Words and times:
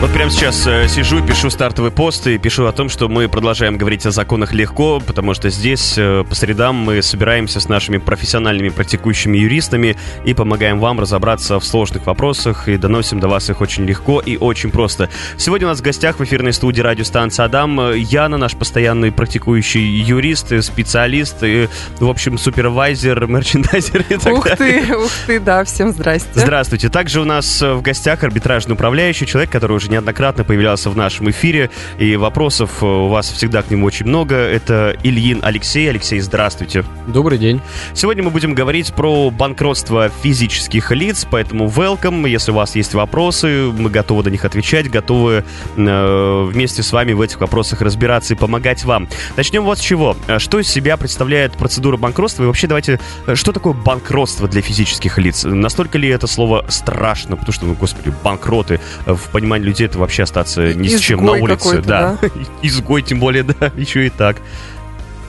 Вот 0.00 0.12
прямо 0.12 0.30
сейчас 0.30 0.66
э, 0.66 0.86
сижу, 0.86 1.24
пишу 1.24 1.48
стартовый 1.48 1.90
пост 1.90 2.26
и 2.26 2.36
пишу 2.36 2.66
о 2.66 2.72
том, 2.72 2.90
что 2.90 3.08
мы 3.08 3.26
продолжаем 3.26 3.78
говорить 3.78 4.04
о 4.04 4.10
законах 4.10 4.52
легко, 4.52 5.00
потому 5.00 5.32
что 5.32 5.48
здесь 5.48 5.94
э, 5.96 6.24
по 6.28 6.34
средам 6.34 6.74
мы 6.74 7.00
собираемся 7.00 7.58
с 7.58 7.70
нашими 7.70 7.96
профессиональными 7.96 8.68
практикующими 8.68 9.38
юристами 9.38 9.96
и 10.26 10.34
помогаем 10.34 10.78
вам 10.78 11.00
разобраться 11.00 11.58
в 11.58 11.64
сложных 11.64 12.04
вопросах 12.04 12.68
и 12.68 12.76
доносим 12.76 13.18
до 13.18 13.28
вас 13.28 13.48
их 13.48 13.62
очень 13.62 13.86
легко 13.86 14.20
и 14.20 14.36
очень 14.36 14.70
просто. 14.70 15.08
Сегодня 15.38 15.68
у 15.68 15.70
нас 15.70 15.78
в 15.78 15.82
гостях 15.82 16.18
в 16.18 16.24
эфирной 16.24 16.52
студии 16.52 16.82
радиостанции 16.82 17.42
Адам 17.42 17.94
Яна, 17.94 18.36
наш 18.36 18.54
постоянный 18.56 19.10
практикующий 19.10 20.02
юрист, 20.02 20.52
специалист 20.62 21.36
и, 21.42 21.70
в 21.98 22.10
общем, 22.10 22.36
супервайзер, 22.36 23.26
мерчендайзер 23.28 24.04
и 24.10 24.16
так 24.18 24.34
Ух 24.34 24.44
далее. 24.44 24.82
ты, 24.82 24.96
ух 24.96 25.10
ты, 25.26 25.40
да, 25.40 25.64
всем 25.64 25.92
здрасте. 25.92 26.28
Здравствуйте. 26.34 26.90
Также 26.90 27.22
у 27.22 27.24
нас 27.24 27.62
в 27.62 27.80
гостях 27.80 28.22
арбитражный 28.22 28.74
управляющий, 28.74 29.26
человек, 29.26 29.50
который 29.50 29.76
уже 29.76 29.83
неоднократно 29.90 30.44
появлялся 30.44 30.90
в 30.90 30.96
нашем 30.96 31.30
эфире, 31.30 31.70
и 31.98 32.16
вопросов 32.16 32.82
э, 32.82 32.86
у 32.86 33.08
вас 33.08 33.30
всегда 33.30 33.62
к 33.62 33.70
нему 33.70 33.86
очень 33.86 34.06
много. 34.06 34.34
Это 34.36 34.96
Ильин 35.02 35.40
Алексей. 35.42 35.88
Алексей, 35.88 36.20
здравствуйте. 36.20 36.84
Добрый 37.06 37.38
день. 37.38 37.60
Сегодня 37.94 38.22
мы 38.22 38.30
будем 38.30 38.54
говорить 38.54 38.92
про 38.94 39.30
банкротство 39.30 40.10
физических 40.22 40.90
лиц, 40.90 41.26
поэтому 41.30 41.66
welcome. 41.68 42.28
Если 42.28 42.50
у 42.50 42.54
вас 42.54 42.76
есть 42.76 42.94
вопросы, 42.94 43.72
мы 43.76 43.90
готовы 43.90 44.24
на 44.24 44.28
них 44.28 44.44
отвечать, 44.44 44.90
готовы 44.90 45.44
э, 45.76 46.48
вместе 46.50 46.82
с 46.82 46.92
вами 46.92 47.12
в 47.12 47.20
этих 47.20 47.40
вопросах 47.40 47.80
разбираться 47.82 48.34
и 48.34 48.36
помогать 48.36 48.84
вам. 48.84 49.08
Начнем 49.36 49.64
вот 49.64 49.78
с 49.78 49.80
чего. 49.80 50.16
Э, 50.26 50.38
Что 50.38 50.58
из 50.58 50.68
себя 50.68 50.96
представляет 50.96 51.52
процедура 51.52 51.96
банкротства? 51.96 52.44
И 52.44 52.46
вообще 52.46 52.66
давайте, 52.66 53.00
э, 53.26 53.34
что 53.34 53.52
такое 53.52 53.72
банкротство 53.72 54.48
для 54.48 54.62
физических 54.62 55.18
лиц? 55.18 55.44
Настолько 55.44 55.98
ли 55.98 56.08
это 56.08 56.26
слово 56.26 56.64
страшно? 56.68 57.36
Потому 57.36 57.52
что, 57.52 57.66
ну, 57.66 57.74
господи, 57.74 58.12
банкроты 58.22 58.80
в 59.06 59.30
понимании 59.30 59.66
людей 59.74 59.86
это 59.86 59.98
вообще 59.98 60.22
остаться 60.22 60.72
ни 60.72 60.88
с 60.88 61.00
чем 61.00 61.24
на 61.24 61.32
улице. 61.32 61.56
какой-то, 61.56 61.82
Да. 61.88 62.18
Изгой, 62.62 63.02
тем 63.02 63.20
более, 63.20 63.42
да, 63.42 63.72
еще 63.76 64.06
и 64.06 64.10
так. 64.10 64.36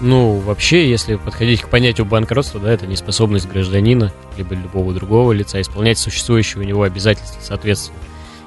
Ну, 0.01 0.39
вообще, 0.39 0.89
если 0.89 1.15
подходить 1.15 1.61
к 1.61 1.69
понятию 1.69 2.05
банкротства, 2.05 2.59
да, 2.59 2.71
это 2.71 2.85
неспособность 2.85 3.47
гражданина, 3.47 4.11
либо 4.37 4.53
любого 4.53 4.93
другого 4.93 5.31
лица 5.31 5.59
исполнять 5.61 5.97
существующие 5.97 6.61
у 6.61 6.65
него 6.65 6.83
обязательства 6.83 7.39
соответственно. 7.41 7.97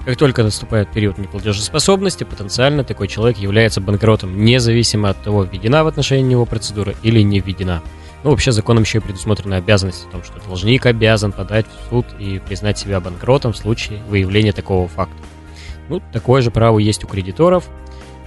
Как 0.04 0.16
только 0.16 0.42
наступает 0.42 0.90
период 0.92 1.18
неплатежеспособности, 1.18 2.24
потенциально 2.24 2.84
такой 2.84 3.08
человек 3.08 3.38
является 3.38 3.80
банкротом, 3.80 4.44
независимо 4.44 5.10
от 5.10 5.22
того, 5.22 5.44
введена 5.44 5.84
в 5.84 5.86
отношении 5.86 6.22
него 6.22 6.44
процедура 6.46 6.94
или 7.02 7.20
не 7.20 7.40
введена. 7.40 7.82
Ну, 8.24 8.30
вообще, 8.30 8.52
законом 8.52 8.84
еще 8.84 8.98
и 8.98 9.00
предусмотрена 9.00 9.56
обязанность 9.56 10.06
о 10.06 10.10
том, 10.10 10.24
что 10.24 10.40
должник 10.46 10.86
обязан 10.86 11.32
подать 11.32 11.66
в 11.66 11.90
суд 11.90 12.06
и 12.18 12.40
признать 12.40 12.78
себя 12.78 13.00
банкротом 13.00 13.52
в 13.52 13.56
случае 13.56 14.02
выявления 14.08 14.52
такого 14.52 14.88
факта. 14.88 15.16
Ну, 15.88 16.02
такое 16.12 16.42
же 16.42 16.50
право 16.50 16.78
есть 16.78 17.04
у 17.04 17.06
кредиторов, 17.06 17.68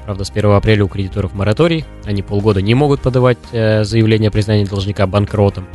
Правда, 0.06 0.24
с 0.24 0.32
1 0.32 0.52
апреля 0.52 0.84
у 0.86 0.88
кредиторов 0.88 1.34
мораторий. 1.34 1.86
Они 2.06 2.22
полгода 2.22 2.62
не 2.62 2.74
могут 2.74 3.02
подавать 3.02 3.38
э, 3.52 3.84
заявление 3.84 4.30
о 4.30 4.32
признании 4.32 4.66
должника 4.66 5.06
банкротом. 5.06 5.68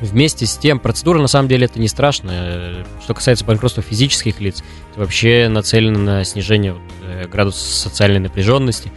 Вместе 0.00 0.46
с 0.46 0.56
тем, 0.56 0.80
процедура 0.80 1.20
на 1.20 1.28
самом 1.28 1.48
деле 1.48 1.66
это 1.66 1.80
не 1.80 1.88
страшно. 1.88 2.84
Что 3.02 3.14
касается 3.14 3.44
банкротства 3.44 3.82
физических 3.82 4.40
лиц, 4.40 4.62
это 4.90 5.00
вообще 5.00 5.48
нацелено 5.48 5.98
на 5.98 6.24
снижение 6.24 6.74
вот, 6.74 6.82
э, 7.04 7.26
градуса 7.26 7.60
социальной 7.60 8.18
напряженности, 8.18 8.92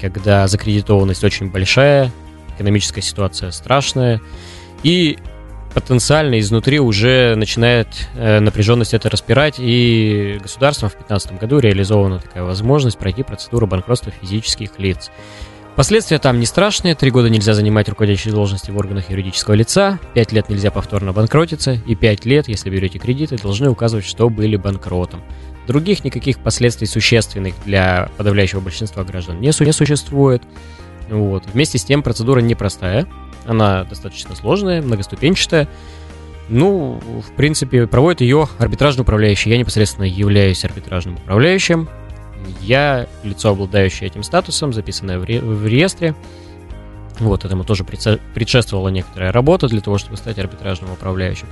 когда 0.00 0.46
закредитованность 0.48 1.24
очень 1.24 1.50
большая, 1.50 2.10
экономическая 2.54 3.02
ситуация 3.02 3.50
страшная, 3.50 4.20
и 4.82 5.18
потенциально 5.74 6.38
изнутри 6.38 6.78
уже 6.80 7.34
начинает 7.34 7.88
э, 8.14 8.40
напряженность 8.40 8.94
это 8.94 9.10
распирать, 9.10 9.56
и 9.58 10.38
государством 10.42 10.88
в 10.88 10.92
2015 10.92 11.38
году 11.38 11.58
реализована 11.58 12.20
такая 12.20 12.44
возможность 12.44 12.96
пройти 12.96 13.22
процедуру 13.22 13.66
банкротства 13.66 14.12
физических 14.12 14.78
лиц. 14.78 15.10
Последствия 15.76 16.20
там 16.20 16.38
не 16.38 16.46
страшные. 16.46 16.94
Три 16.94 17.10
года 17.10 17.28
нельзя 17.28 17.52
занимать 17.52 17.88
руководящие 17.88 18.32
должности 18.32 18.70
в 18.70 18.76
органах 18.76 19.10
юридического 19.10 19.54
лица, 19.54 19.98
пять 20.14 20.30
лет 20.30 20.48
нельзя 20.48 20.70
повторно 20.70 21.12
банкротиться, 21.12 21.72
и 21.84 21.96
пять 21.96 22.24
лет, 22.24 22.46
если 22.46 22.70
берете 22.70 23.00
кредиты, 23.00 23.36
должны 23.36 23.68
указывать, 23.68 24.04
что 24.04 24.30
были 24.30 24.54
банкротом. 24.54 25.20
Других 25.66 26.04
никаких 26.04 26.38
последствий 26.38 26.86
существенных 26.86 27.54
для 27.64 28.08
подавляющего 28.16 28.60
большинства 28.60 29.02
граждан 29.02 29.40
не, 29.40 29.52
су- 29.52 29.64
не 29.64 29.72
существует. 29.72 30.42
Вот. 31.10 31.44
Вместе 31.52 31.78
с 31.78 31.84
тем 31.84 32.02
процедура 32.02 32.40
непростая, 32.40 33.06
она 33.46 33.84
достаточно 33.84 34.34
сложная, 34.34 34.82
многоступенчатая. 34.82 35.68
Ну, 36.48 37.00
в 37.26 37.34
принципе, 37.36 37.86
проводит 37.86 38.20
ее 38.20 38.48
арбитражный 38.58 39.02
управляющий. 39.02 39.50
Я 39.50 39.58
непосредственно 39.58 40.04
являюсь 40.04 40.64
арбитражным 40.64 41.14
управляющим. 41.14 41.88
Я 42.60 43.06
лицо, 43.22 43.50
обладающее 43.50 44.06
этим 44.06 44.22
статусом, 44.22 44.72
записанное 44.72 45.18
в, 45.18 45.24
ре- 45.24 45.40
в 45.40 45.66
реестре. 45.66 46.14
Вот, 47.18 47.44
этому 47.44 47.64
тоже 47.64 47.84
предшествовала 47.84 48.88
некоторая 48.88 49.32
работа 49.32 49.68
для 49.68 49.80
того, 49.80 49.98
чтобы 49.98 50.16
стать 50.16 50.38
арбитражным 50.38 50.92
управляющим. 50.92 51.46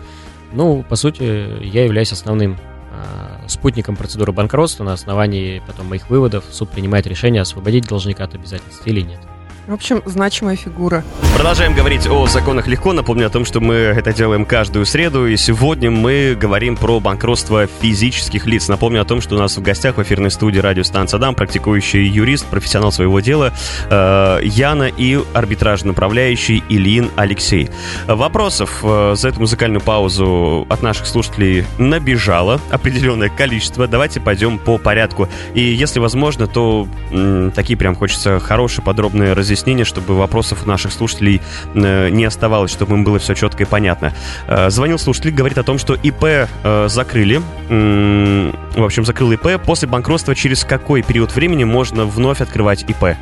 Ну, 0.52 0.84
по 0.86 0.96
сути, 0.96 1.64
я 1.64 1.84
являюсь 1.84 2.12
основным 2.12 2.58
а, 2.90 3.48
спутником 3.48 3.96
процедуры 3.96 4.32
банкротства. 4.32 4.84
На 4.84 4.92
основании 4.92 5.62
потом 5.66 5.86
моих 5.86 6.10
выводов 6.10 6.44
суд 6.50 6.68
принимает 6.70 7.06
решение 7.06 7.40
освободить 7.40 7.86
должника 7.86 8.24
от 8.24 8.34
обязательств 8.34 8.86
или 8.86 9.00
нет. 9.00 9.20
В 9.68 9.74
общем, 9.74 10.02
значимая 10.06 10.56
фигура. 10.56 11.04
Продолжаем 11.36 11.72
говорить 11.74 12.08
о 12.08 12.26
законах 12.26 12.66
легко. 12.66 12.92
Напомню 12.92 13.28
о 13.28 13.30
том, 13.30 13.44
что 13.44 13.60
мы 13.60 13.74
это 13.74 14.12
делаем 14.12 14.44
каждую 14.44 14.84
среду. 14.86 15.28
И 15.28 15.36
сегодня 15.36 15.88
мы 15.88 16.36
говорим 16.38 16.76
про 16.76 16.98
банкротство 16.98 17.68
физических 17.80 18.46
лиц. 18.46 18.66
Напомню 18.66 19.00
о 19.00 19.04
том, 19.04 19.20
что 19.20 19.36
у 19.36 19.38
нас 19.38 19.56
в 19.56 19.62
гостях 19.62 19.98
в 19.98 20.02
эфирной 20.02 20.32
студии 20.32 20.58
радиостанция 20.58 21.18
«Дам» 21.20 21.36
практикующий 21.36 22.04
юрист, 22.04 22.46
профессионал 22.46 22.90
своего 22.90 23.20
дела 23.20 23.52
э, 23.88 24.40
Яна 24.42 24.88
и 24.88 25.20
арбитражный 25.32 25.92
управляющий 25.92 26.64
Ильин 26.68 27.12
Алексей. 27.14 27.70
Вопросов 28.08 28.80
э, 28.82 29.14
за 29.16 29.28
эту 29.28 29.38
музыкальную 29.38 29.80
паузу 29.80 30.66
от 30.68 30.82
наших 30.82 31.06
слушателей 31.06 31.64
набежало 31.78 32.60
определенное 32.70 33.28
количество. 33.28 33.86
Давайте 33.86 34.20
пойдем 34.20 34.58
по 34.58 34.76
порядку. 34.76 35.28
И 35.54 35.60
если 35.60 36.00
возможно, 36.00 36.48
то 36.48 36.88
м, 37.12 37.52
такие 37.52 37.76
прям 37.76 37.94
хочется 37.94 38.40
хорошие, 38.40 38.84
подробные 38.84 39.32
разъяснения, 39.32 39.51
чтобы 39.84 40.16
вопросов 40.16 40.64
у 40.64 40.68
наших 40.68 40.92
слушателей 40.92 41.40
э, 41.74 42.08
не 42.08 42.24
оставалось, 42.24 42.70
чтобы 42.70 42.94
им 42.94 43.04
было 43.04 43.18
все 43.18 43.34
четко 43.34 43.64
и 43.64 43.66
понятно. 43.66 44.12
Э, 44.46 44.70
Звонил 44.70 44.98
слушатель, 44.98 45.30
говорит 45.30 45.58
о 45.58 45.62
том, 45.62 45.78
что 45.78 45.94
ИП 45.94 46.24
э, 46.24 46.88
закрыли. 46.88 47.40
В 47.68 48.84
общем, 48.84 49.04
закрыл 49.04 49.32
ИП. 49.32 49.62
После 49.64 49.88
банкротства 49.88 50.34
через 50.34 50.64
какой 50.64 51.02
период 51.02 51.34
времени 51.34 51.64
можно 51.64 52.04
вновь 52.04 52.40
открывать 52.40 52.84
ИП? 52.88 53.16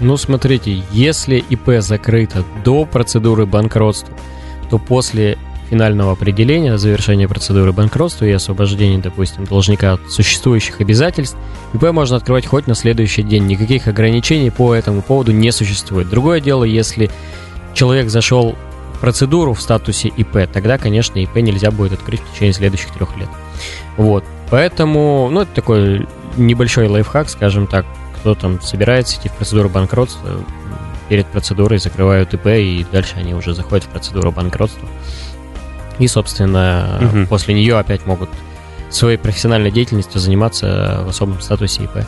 Ну, 0.00 0.16
смотрите, 0.16 0.82
если 0.92 1.36
ИП 1.36 1.80
закрыто 1.80 2.44
до 2.64 2.84
процедуры 2.84 3.46
банкротства, 3.46 4.14
то 4.70 4.78
после 4.78 5.38
финального 5.70 6.12
определения, 6.12 6.78
завершения 6.78 7.28
процедуры 7.28 7.72
банкротства 7.72 8.24
и 8.24 8.32
освобождения, 8.32 8.98
допустим, 8.98 9.44
должника 9.44 9.94
от 9.94 10.10
существующих 10.10 10.80
обязательств, 10.80 11.36
ИП 11.74 11.92
можно 11.92 12.16
открывать 12.16 12.46
хоть 12.46 12.66
на 12.66 12.74
следующий 12.74 13.22
день. 13.22 13.46
Никаких 13.46 13.86
ограничений 13.86 14.50
по 14.50 14.74
этому 14.74 15.02
поводу 15.02 15.32
не 15.32 15.50
существует. 15.52 16.08
Другое 16.08 16.40
дело, 16.40 16.64
если 16.64 17.10
человек 17.74 18.08
зашел 18.08 18.56
в 18.94 19.00
процедуру 19.00 19.52
в 19.52 19.60
статусе 19.60 20.08
ИП, 20.08 20.48
тогда, 20.52 20.78
конечно, 20.78 21.18
ИП 21.18 21.36
нельзя 21.36 21.70
будет 21.70 21.92
открыть 21.92 22.20
в 22.20 22.32
течение 22.32 22.52
следующих 22.52 22.90
трех 22.92 23.16
лет. 23.16 23.28
Вот. 23.96 24.24
Поэтому, 24.50 25.28
ну, 25.30 25.42
это 25.42 25.54
такой 25.54 26.06
небольшой 26.36 26.88
лайфхак, 26.88 27.28
скажем 27.28 27.66
так, 27.66 27.84
кто 28.16 28.34
там 28.34 28.60
собирается 28.60 29.18
идти 29.18 29.28
в 29.28 29.32
процедуру 29.32 29.68
банкротства, 29.68 30.44
перед 31.08 31.26
процедурой 31.26 31.78
закрывают 31.78 32.34
ИП, 32.34 32.46
и 32.46 32.86
дальше 32.90 33.14
они 33.16 33.34
уже 33.34 33.54
заходят 33.54 33.84
в 33.84 33.88
процедуру 33.88 34.32
банкротства. 34.32 34.88
И, 35.98 36.06
собственно, 36.06 36.98
Мгм. 37.00 37.26
после 37.26 37.54
нее 37.54 37.78
опять 37.78 38.06
могут 38.06 38.28
своей 38.90 39.18
профессиональной 39.18 39.70
деятельностью 39.70 40.20
заниматься 40.20 41.02
в 41.04 41.08
особом 41.08 41.40
статусе 41.40 41.84
ИП. 41.84 42.06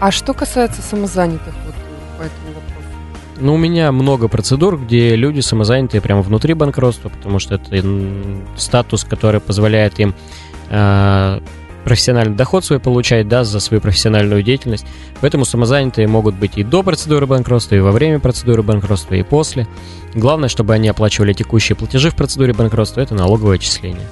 А 0.00 0.10
что 0.10 0.32
касается 0.34 0.82
самозанятых, 0.82 1.54
вот 1.66 1.74
по 2.18 2.22
этому 2.22 2.48
вопросу? 2.54 2.72
Ну, 3.38 3.54
у 3.54 3.56
меня 3.56 3.92
много 3.92 4.28
процедур, 4.28 4.78
где 4.78 5.16
люди 5.16 5.40
самозанятые 5.40 6.00
прямо 6.00 6.22
внутри 6.22 6.54
банкротства, 6.54 7.08
потому 7.08 7.38
что 7.38 7.56
это 7.56 7.82
статус, 8.56 9.04
который 9.04 9.40
позволяет 9.40 9.98
им 9.98 10.14
э, 10.70 11.40
профессиональный 11.84 12.34
доход 12.34 12.64
свой 12.64 12.80
получать, 12.80 13.28
да, 13.28 13.44
за 13.44 13.60
свою 13.60 13.80
профессиональную 13.80 14.42
деятельность. 14.42 14.86
Поэтому 15.20 15.44
самозанятые 15.44 16.08
могут 16.08 16.34
быть 16.34 16.56
и 16.56 16.64
до 16.64 16.82
процедуры 16.82 17.26
банкротства, 17.26 17.74
и 17.74 17.80
во 17.80 17.92
время 17.92 18.20
процедуры 18.20 18.62
банкротства, 18.62 19.14
и 19.14 19.22
после. 19.22 19.66
Главное, 20.14 20.48
чтобы 20.48 20.74
они 20.74 20.88
оплачивали 20.88 21.32
текущие 21.32 21.76
платежи 21.76 22.10
в 22.10 22.16
процедуре 22.16 22.52
банкротства, 22.52 23.00
это 23.00 23.14
налоговое 23.14 23.56
отчисление. 23.56 24.06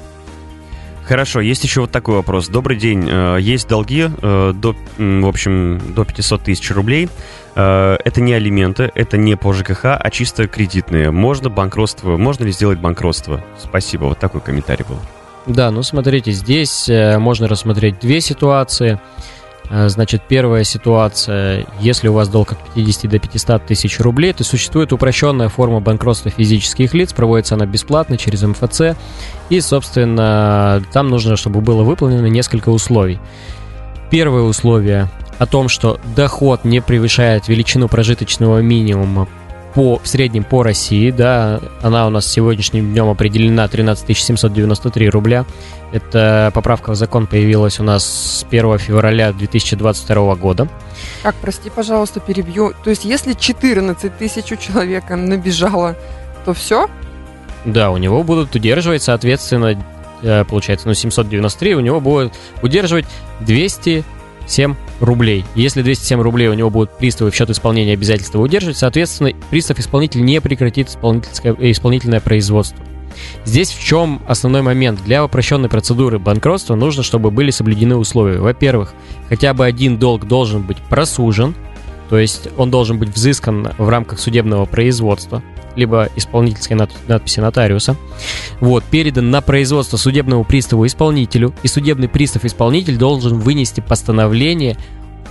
Хорошо, 1.10 1.40
есть 1.40 1.64
еще 1.64 1.80
вот 1.80 1.90
такой 1.90 2.14
вопрос. 2.14 2.46
Добрый 2.46 2.76
день. 2.76 3.08
Э, 3.10 3.36
есть 3.40 3.66
долги 3.66 4.08
э, 4.08 4.52
до, 4.54 4.76
в 4.96 5.26
общем, 5.26 5.80
до 5.92 6.04
500 6.04 6.42
тысяч 6.44 6.70
рублей. 6.70 7.08
Э, 7.56 7.96
Это 8.04 8.20
не 8.20 8.32
алименты, 8.32 8.92
это 8.94 9.16
не 9.16 9.36
по 9.36 9.52
ЖКХ, 9.52 9.86
а 9.86 10.10
чисто 10.12 10.46
кредитные. 10.46 11.10
Можно 11.10 11.50
банкротство, 11.50 12.16
можно 12.16 12.44
ли 12.44 12.52
сделать 12.52 12.78
банкротство? 12.78 13.44
Спасибо, 13.58 14.04
вот 14.04 14.20
такой 14.20 14.40
комментарий 14.40 14.84
был. 14.88 14.98
Да, 15.46 15.70
ну 15.70 15.82
смотрите, 15.82 16.32
здесь 16.32 16.88
э, 16.88 17.18
можно 17.18 17.48
рассмотреть 17.48 17.98
две 17.98 18.20
ситуации. 18.20 19.00
Э, 19.70 19.88
Значит, 19.88 20.22
первая 20.28 20.64
ситуация, 20.64 21.66
если 21.80 22.08
у 22.08 22.12
вас 22.12 22.28
долг 22.28 22.52
от 22.52 22.58
50 22.74 23.10
до 23.10 23.18
500 23.18 23.66
тысяч 23.66 24.00
рублей, 24.00 24.32
то 24.32 24.44
существует 24.44 24.92
упрощенная 24.92 25.48
форма 25.48 25.80
банкротства 25.80 26.30
физических 26.30 26.92
лиц, 26.92 27.12
проводится 27.12 27.54
она 27.54 27.66
бесплатно 27.66 28.16
через 28.16 28.42
МФЦ, 28.42 28.96
и, 29.48 29.60
собственно, 29.60 30.82
там 30.92 31.08
нужно, 31.08 31.36
чтобы 31.36 31.60
было 31.60 31.82
выполнено 31.84 32.26
несколько 32.26 32.68
условий. 32.68 33.18
Первое 34.10 34.42
условие 34.42 35.08
о 35.38 35.46
том, 35.46 35.68
что 35.68 35.98
доход 36.16 36.64
не 36.64 36.80
превышает 36.80 37.48
величину 37.48 37.88
прожиточного 37.88 38.58
минимума 38.58 39.28
по, 39.74 39.98
в 39.98 40.06
среднем 40.06 40.44
по 40.44 40.62
России, 40.62 41.10
да, 41.10 41.60
она 41.82 42.06
у 42.06 42.10
нас 42.10 42.26
сегодняшним 42.26 42.92
днем 42.92 43.08
определена 43.08 43.68
13 43.68 44.16
793 44.16 45.08
рубля. 45.08 45.44
Эта 45.92 46.50
поправка 46.54 46.90
в 46.90 46.96
закон 46.96 47.26
появилась 47.26 47.80
у 47.80 47.82
нас 47.82 48.04
с 48.04 48.46
1 48.48 48.78
февраля 48.78 49.32
2022 49.32 50.34
года. 50.36 50.68
Как, 51.22 51.34
прости, 51.36 51.70
пожалуйста, 51.70 52.20
перебью. 52.20 52.72
То 52.84 52.90
есть, 52.90 53.04
если 53.04 53.34
14 53.34 54.16
тысяч 54.16 54.52
у 54.52 54.56
человека 54.56 55.16
набежало, 55.16 55.96
то 56.44 56.54
все? 56.54 56.88
Да, 57.64 57.90
у 57.90 57.96
него 57.96 58.22
будут 58.22 58.54
удерживать, 58.54 59.02
соответственно, 59.02 59.82
э, 60.22 60.44
получается, 60.44 60.88
ну, 60.88 60.94
793, 60.94 61.74
у 61.74 61.80
него 61.80 62.00
будет 62.00 62.32
удерживать 62.62 63.06
207 63.40 64.74
рублей. 65.00 65.44
Если 65.54 65.82
207 65.82 66.20
рублей 66.20 66.48
у 66.48 66.54
него 66.54 66.70
будут 66.70 66.96
приставы 66.96 67.30
в 67.30 67.34
счет 67.34 67.50
исполнения 67.50 67.94
обязательства 67.94 68.40
удерживать, 68.40 68.76
соответственно, 68.76 69.32
пристав-исполнитель 69.50 70.24
не 70.24 70.40
прекратит 70.40 70.88
исполнительское- 70.88 71.56
э, 71.58 71.70
исполнительное 71.70 72.20
производство. 72.20 72.84
Здесь 73.44 73.70
в 73.70 73.82
чем 73.82 74.22
основной 74.26 74.62
момент? 74.62 75.02
Для 75.04 75.24
упрощенной 75.24 75.68
процедуры 75.68 76.18
банкротства 76.18 76.74
нужно, 76.74 77.02
чтобы 77.02 77.30
были 77.30 77.50
соблюдены 77.50 77.96
условия. 77.96 78.38
Во-первых, 78.38 78.94
хотя 79.28 79.52
бы 79.54 79.66
один 79.66 79.98
долг 79.98 80.26
должен 80.26 80.62
быть 80.62 80.78
просужен, 80.78 81.54
то 82.08 82.18
есть 82.18 82.48
он 82.56 82.70
должен 82.70 82.98
быть 82.98 83.10
взыскан 83.10 83.72
в 83.78 83.88
рамках 83.88 84.20
судебного 84.20 84.64
производства, 84.64 85.42
либо 85.76 86.08
исполнительской 86.16 86.76
над- 86.76 86.90
надписи 87.08 87.40
нотариуса. 87.40 87.96
Вот, 88.60 88.84
передан 88.84 89.30
на 89.30 89.40
производство 89.40 89.96
судебному 89.96 90.44
приставу 90.44 90.86
исполнителю, 90.86 91.54
и 91.62 91.68
судебный 91.68 92.08
пристав-исполнитель 92.08 92.96
должен 92.96 93.38
вынести 93.38 93.80
постановление 93.80 94.76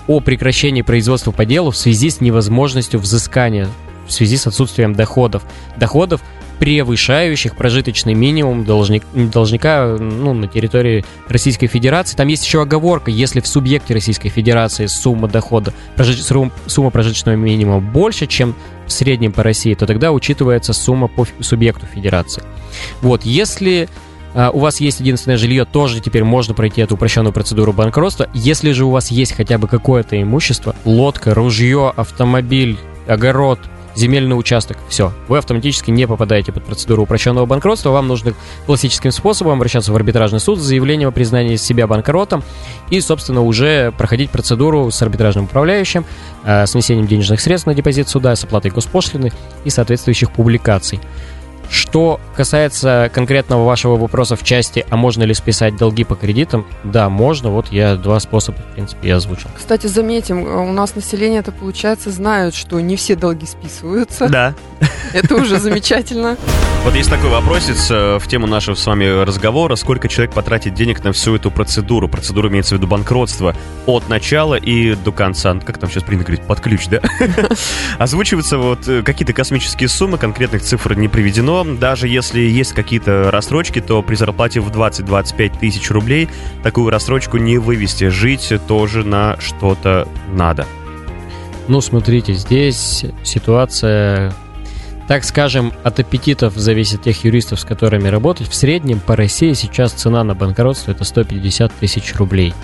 о 0.08 0.22
прекращении 0.22 0.82
производства 0.82 1.32
по 1.32 1.46
делу 1.46 1.72
в 1.72 1.78
связи 1.78 2.10
с 2.10 2.22
невозможностью 2.22 3.00
взыскания, 3.00 3.68
в 4.08 4.12
связи 4.12 4.38
с 4.38 4.48
отсутствием 4.48 4.94
доходов. 4.94 5.44
Доходов, 5.78 6.22
превышающих 6.58 7.56
прожиточный 7.56 8.14
минимум 8.14 8.66
должник, 8.66 9.04
должника 9.14 9.96
ну, 10.00 10.34
на 10.34 10.48
территории 10.48 11.06
Российской 11.28 11.68
Федерации. 11.68 12.18
Там 12.18 12.28
есть 12.28 12.44
еще 12.44 12.62
оговорка, 12.62 13.12
если 13.12 13.40
в 13.40 13.48
субъекте 13.48 13.94
Российской 13.94 14.30
Федерации 14.30 14.88
сумма 14.88 15.28
дохода, 15.28 15.74
срум- 15.96 16.52
сумма 16.66 16.90
прожиточного 16.90 17.36
минимума 17.36 17.80
больше, 17.80 18.28
чем 18.28 18.56
в 18.90 18.94
среднем 18.94 19.32
по 19.32 19.44
России, 19.44 19.74
то 19.74 19.86
тогда 19.86 20.12
учитывается 20.12 20.74
сумма 20.74 21.08
по 21.08 21.26
субъекту 21.40 21.86
Федерации. 21.86 22.44
Вот, 23.02 23.24
если 23.24 23.88
а, 24.34 24.52
у 24.52 24.60
вас 24.60 24.80
есть 24.82 25.00
единственное 25.00 25.38
жилье, 25.38 25.66
тоже 25.66 26.02
теперь 26.02 26.24
можно 26.24 26.54
пройти 26.54 26.82
эту 26.82 26.96
упрощенную 26.96 27.34
процедуру 27.34 27.74
банкротства. 27.74 28.28
Если 28.34 28.72
же 28.72 28.86
у 28.86 28.92
вас 28.92 29.12
есть 29.12 29.34
хотя 29.34 29.58
бы 29.58 29.68
какое-то 29.68 30.22
имущество, 30.22 30.76
лодка, 30.86 31.34
ружье, 31.34 31.94
автомобиль, 31.96 32.78
огород, 33.08 33.60
земельный 34.00 34.38
участок, 34.38 34.78
все, 34.88 35.14
вы 35.28 35.38
автоматически 35.38 35.92
не 35.92 36.08
попадаете 36.08 36.52
под 36.52 36.64
процедуру 36.64 37.04
упрощенного 37.04 37.46
банкротства, 37.46 37.92
вам 37.92 38.08
нужно 38.08 38.34
классическим 38.66 39.12
способом 39.12 39.54
обращаться 39.54 39.92
в 39.92 39.96
арбитражный 39.96 40.40
суд 40.40 40.60
с 40.60 40.64
заявлением 40.64 41.10
о 41.10 41.12
признании 41.12 41.58
себя 41.58 41.86
банкротом 41.86 42.44
и, 42.90 43.00
собственно, 43.02 43.42
уже 43.42 43.92
проходить 43.98 44.32
процедуру 44.32 44.90
с 44.90 45.02
арбитражным 45.02 45.46
управляющим, 45.46 46.06
э, 46.44 46.66
с 46.66 46.74
внесением 46.74 47.08
денежных 47.08 47.42
средств 47.42 47.68
на 47.68 47.74
депозит 47.74 48.10
суда, 48.10 48.36
с 48.36 48.44
оплатой 48.44 48.72
госпошлины 48.72 49.32
и 49.66 49.70
соответствующих 49.70 50.32
публикаций. 50.32 51.00
Что 51.70 52.20
касается 52.36 53.12
конкретного 53.14 53.66
вашего 53.66 53.96
вопроса 53.96 54.36
в 54.36 54.44
части, 54.44 54.86
а 54.90 54.98
можно 54.98 55.24
ли 55.24 55.34
списать 55.34 55.76
долги 55.76 56.04
по 56.04 56.16
кредитам, 56.16 56.66
да, 56.84 57.10
можно. 57.10 57.50
Вот 57.50 57.72
я 57.72 57.96
два 57.96 58.20
способа, 58.20 58.58
в 58.58 58.74
принципе, 58.74 59.10
я 59.10 59.18
озвучил. 59.18 59.50
Кстати, 59.56 59.88
заметим, 59.88 60.46
э, 60.46 60.56
у 60.56 60.72
нас 60.72 60.96
население 60.96 61.40
это 61.40 61.52
получается 61.52 62.10
знают, 62.12 62.56
что 62.56 62.80
не 62.80 62.96
все 62.96 63.16
долги 63.16 63.46
списываются. 63.46 64.28
Да. 64.30 64.56
Это 65.14 65.36
уже 65.36 65.60
замечательно. 65.60 66.38
Вот 66.84 66.96
есть 66.96 67.10
такой 67.10 67.30
вопросец 67.30 67.92
э, 67.92 68.18
в 68.20 68.28
тему 68.28 68.48
нашего 68.48 68.76
с 68.76 68.86
вами 68.86 69.24
разговора. 69.24 69.76
Сколько 69.76 70.08
человек 70.08 70.34
потратит 70.34 70.74
денег 70.74 71.04
на 71.04 71.12
всю 71.12 71.36
эту 71.36 71.52
процедуру? 71.52 72.08
Процедура 72.08 72.50
имеется 72.50 72.76
в 72.76 72.78
виду 72.78 72.88
банкротство 72.88 73.54
от 73.86 74.08
начала 74.08 74.56
и 74.56 74.96
до 74.96 75.12
конца. 75.12 75.54
Ну, 75.54 75.62
Как 75.62 75.78
там 75.78 75.90
сейчас 75.90 76.04
принято 76.04 76.28
говорить? 76.28 76.46
Под 76.46 76.62
ключ, 76.62 76.88
да? 76.88 77.02
Озвучиваются 77.98 78.58
вот 78.58 78.88
э, 78.88 79.04
какие-то 79.04 79.34
космические 79.34 79.90
суммы, 79.90 80.18
конкретных 80.18 80.62
цифр 80.62 80.94
не 80.94 81.10
приведено. 81.10 81.59
Даже 81.64 82.08
если 82.08 82.40
есть 82.40 82.74
какие-то 82.74 83.32
рассрочки, 83.32 83.82
то 83.82 84.02
при 84.02 84.16
зарплате 84.16 84.60
в 84.60 84.70
20-25 84.70 85.60
тысяч 85.60 85.90
рублей 85.92 86.30
такую 86.64 86.90
рассрочку 86.90 87.38
не 87.38 87.58
вывести. 87.58 88.10
Жить 88.10 88.52
тоже 88.68 89.04
на 89.04 89.40
что-то 89.40 90.08
надо. 90.32 90.66
Ну, 91.68 91.82
смотрите, 91.82 92.34
здесь 92.34 93.06
ситуация, 93.24 94.34
так 95.08 95.24
скажем, 95.24 95.72
от 95.84 96.00
аппетитов 96.00 96.56
зависит 96.56 97.04
тех 97.04 97.24
юристов, 97.24 97.60
с 97.60 97.64
которыми 97.64 98.08
работать. 98.08 98.48
В 98.48 98.56
среднем 98.56 99.00
по 99.00 99.16
России 99.16 99.54
сейчас 99.54 99.92
цена 99.92 100.24
на 100.24 100.34
банкротство 100.34 100.92
это 100.92 101.04
150 101.04 101.72
тысяч 101.74 102.16
рублей. 102.16 102.56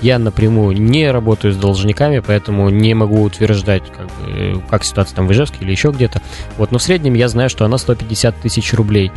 Я 0.00 0.18
напрямую 0.18 0.80
не 0.80 1.10
работаю 1.10 1.54
с 1.54 1.56
должниками, 1.56 2.18
поэтому 2.18 2.68
не 2.68 2.94
могу 2.94 3.22
утверждать, 3.22 3.84
как, 3.90 4.06
бы, 4.06 4.62
как 4.68 4.84
ситуация 4.84 5.16
там 5.16 5.26
в 5.26 5.32
Ижевске 5.32 5.58
или 5.60 5.70
еще 5.70 5.90
где-то. 5.90 6.20
Вот, 6.58 6.72
но 6.72 6.78
в 6.78 6.82
среднем 6.82 7.14
я 7.14 7.28
знаю, 7.28 7.48
что 7.48 7.64
она 7.64 7.78
150 7.78 8.40
тысяч 8.40 8.74
рублей. 8.74 9.12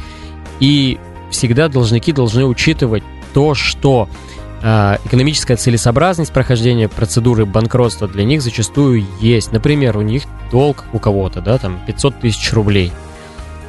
И 0.59 0.97
всегда 1.29 1.67
должники 1.67 2.11
должны 2.11 2.45
учитывать 2.45 3.03
то, 3.33 3.53
что 3.53 4.07
а, 4.63 4.99
экономическая 5.05 5.55
целесообразность 5.55 6.31
прохождения 6.31 6.87
процедуры 6.89 7.45
банкротства 7.45 8.07
для 8.07 8.23
них 8.23 8.41
зачастую 8.41 9.05
есть. 9.19 9.51
Например, 9.51 9.97
у 9.97 10.01
них 10.01 10.23
долг 10.51 10.85
у 10.93 10.99
кого-то, 10.99 11.41
да, 11.41 11.57
там 11.57 11.79
500 11.85 12.19
тысяч 12.21 12.53
рублей. 12.53 12.91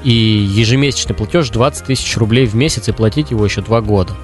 И 0.05 0.11
ежемесячный 0.11 1.15
платеж 1.15 1.51
20 1.51 1.85
тысяч 1.85 2.17
рублей 2.17 2.47
в 2.47 2.55
месяц 2.55 2.89
и 2.89 2.93
платить 2.93 3.31
его 3.31 3.45
еще 3.45 3.61
2 3.61 3.81
года. 3.83 4.15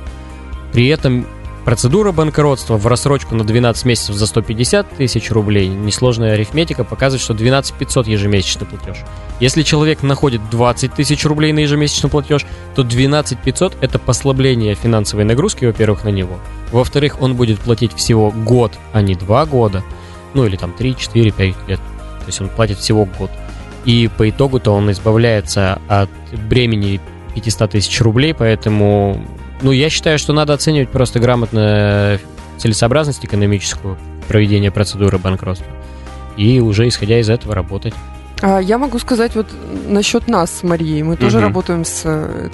При 0.73 0.87
этом 0.87 1.27
процедура 1.65 2.13
банкротства 2.13 2.77
в 2.77 2.87
рассрочку 2.87 3.35
на 3.35 3.45
12 3.45 3.85
месяцев 3.85 4.17
за 4.17 4.27
150 4.27 4.97
тысяч 4.97 5.31
рублей, 5.31 5.69
несложная 5.69 6.35
арифметика 6.35 6.85
показывает, 6.85 7.23
что 7.23 7.35
12 7.35 7.75
500 7.75 8.07
ежемесячный 8.07 8.67
платеж. 8.67 8.99
Если 9.41 9.63
человек 9.63 10.03
находит 10.03 10.41
20 10.51 10.95
тысяч 10.95 11.25
рублей 11.25 11.53
на 11.53 11.61
ежемесячный 11.61 12.11
платеж, 12.11 12.47
то 12.75 12.83
12 12.83 13.39
500 13.39 13.77
это 13.81 13.99
послабление 13.99 14.75
финансовой 14.75 15.25
нагрузки, 15.25 15.65
во-первых, 15.65 16.05
на 16.05 16.11
него. 16.11 16.39
Во-вторых, 16.71 17.21
он 17.21 17.35
будет 17.35 17.61
платить 17.61 17.95
всего 17.95 18.31
год, 18.31 18.73
а 18.93 19.03
не 19.03 19.15
2 19.15 19.47
года. 19.47 19.83
Ну 20.35 20.47
или 20.47 20.57
там 20.57 20.73
3, 20.73 20.97
4, 20.97 21.31
5 21.31 21.55
лет. 21.69 21.79
То 21.79 22.27
есть 22.27 22.41
он 22.41 22.49
платит 22.49 22.79
всего 22.79 23.05
год. 23.05 23.31
И 23.85 24.09
по 24.17 24.29
итогу-то 24.29 24.71
он 24.71 24.91
избавляется 24.91 25.79
от 25.89 26.11
бремени 26.49 27.01
500 27.35 27.73
тысяч 27.73 28.01
рублей, 28.01 28.33
поэтому, 28.33 29.23
ну, 29.65 29.73
я 29.73 29.91
считаю, 29.91 30.19
что 30.19 30.33
надо 30.33 30.53
оценивать 30.53 30.91
просто 30.91 31.19
грамотно 31.19 32.19
целесообразность 32.59 33.25
экономическую 33.25 33.99
проведения 34.29 34.71
процедуры 34.71 35.19
банкротства 35.19 35.67
и 36.37 36.61
уже 36.61 36.87
исходя 36.87 37.19
из 37.19 37.29
этого 37.31 37.55
работать. 37.55 37.95
А 38.43 38.59
Я 38.61 38.79
могу 38.79 38.99
сказать 38.99 39.35
вот 39.35 39.47
насчет 39.89 40.29
нас 40.29 40.51
с 40.51 40.63
Марией. 40.63 41.03
Мы 41.03 41.17
тоже 41.17 41.39
Мгм. 41.39 41.47
работаем 41.47 41.85
с, 41.85 42.03
э, 42.05 42.51